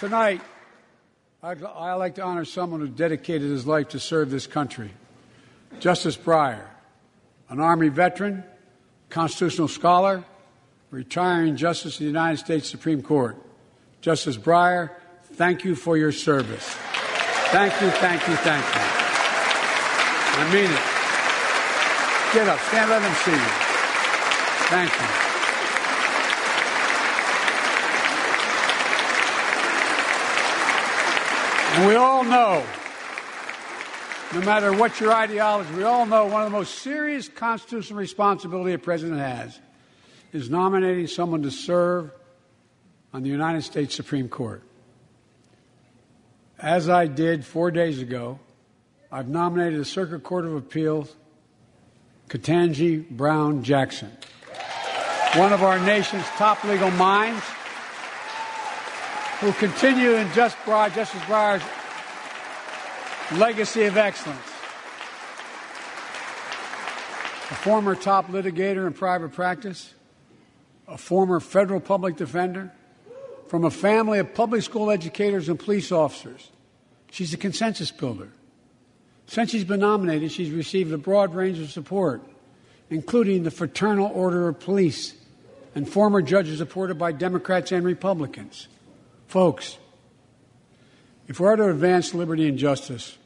[0.00, 0.40] tonight,
[1.44, 4.90] I'd, I like to honor someone who dedicated his life to serve this country.
[5.78, 6.64] Justice Breyer,
[7.50, 8.44] an Army veteran,
[9.10, 10.24] constitutional scholar,
[10.90, 13.36] retiring Justice of the United States Supreme Court.
[14.00, 14.92] Justice Breyer,
[15.34, 16.64] thank you for your service.
[17.52, 18.80] Thank you, thank you, thank you.
[20.36, 20.80] I mean it.
[22.32, 23.38] Get up, stand, let them see you.
[24.70, 25.23] Thank you.
[31.74, 32.64] And we all know,
[34.32, 38.74] no matter what your ideology, we all know one of the most serious constitutional responsibility
[38.74, 39.58] a president has
[40.32, 42.12] is nominating someone to serve
[43.12, 44.62] on the United States Supreme Court.
[46.60, 48.38] As I did four days ago,
[49.10, 51.12] I've nominated the Circuit Court of Appeals,
[52.28, 54.12] Ketanji Brown Jackson,
[55.34, 57.42] one of our nation's top legal minds
[59.42, 61.62] will continue in Just Breyer, Justice Breyer's
[63.38, 64.40] legacy of excellence.
[67.50, 69.92] A former top litigator in private practice,
[70.88, 72.72] a former federal public defender,
[73.48, 76.50] from a family of public school educators and police officers.
[77.10, 78.30] She's a consensus builder.
[79.26, 82.22] Since she's been nominated, she's received a broad range of support,
[82.90, 85.14] including the Fraternal Order of Police
[85.74, 88.68] and former judges supported by Democrats and Republicans.
[89.26, 89.78] Folks,
[91.26, 93.18] if we're to advance liberty and justice,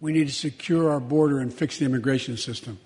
[0.00, 2.78] we need to secure our border and fix the immigration system.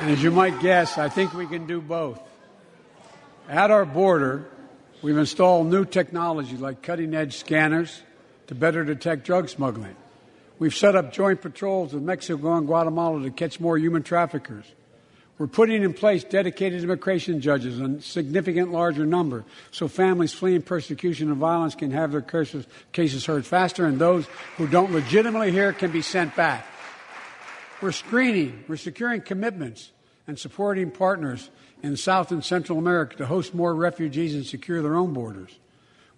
[0.00, 2.29] And as you might guess, I think we can do both.
[3.50, 4.46] At our border,
[5.02, 8.00] we've installed new technology like cutting edge scanners
[8.46, 9.96] to better detect drug smuggling.
[10.60, 14.66] We've set up joint patrols with Mexico and Guatemala to catch more human traffickers.
[15.36, 21.28] We're putting in place dedicated immigration judges, a significant larger number, so families fleeing persecution
[21.28, 24.28] and violence can have their cases, cases heard faster, and those
[24.58, 26.64] who don't legitimately hear can be sent back.
[27.82, 29.90] We're screening, we're securing commitments,
[30.30, 31.50] and supporting partners
[31.82, 35.50] in South and Central America to host more refugees and secure their own borders.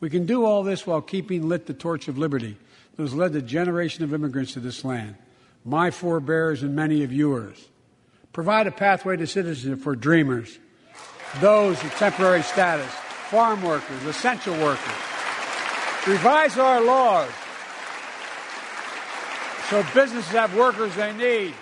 [0.00, 2.58] We can do all this while keeping lit the torch of liberty
[2.94, 5.14] that has led a generation of immigrants to this land,
[5.64, 7.70] my forebears and many of yours.
[8.34, 10.58] Provide a pathway to citizenship for dreamers,
[11.40, 12.92] those with temporary status,
[13.30, 14.92] farm workers, essential workers.
[16.06, 17.30] Revise our laws
[19.70, 21.54] so businesses have workers they need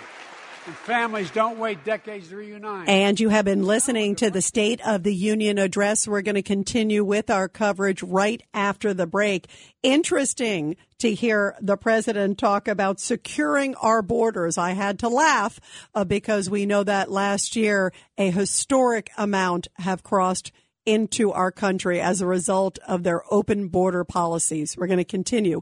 [0.65, 2.87] and families don't wait decades to reunite.
[2.87, 6.07] And you have been listening to the State of the Union address.
[6.07, 9.47] We're going to continue with our coverage right after the break.
[9.81, 14.57] Interesting to hear the president talk about securing our borders.
[14.57, 15.59] I had to laugh
[15.95, 20.51] uh, because we know that last year a historic amount have crossed
[20.85, 24.75] into our country as a result of their open border policies.
[24.77, 25.61] We're going to continue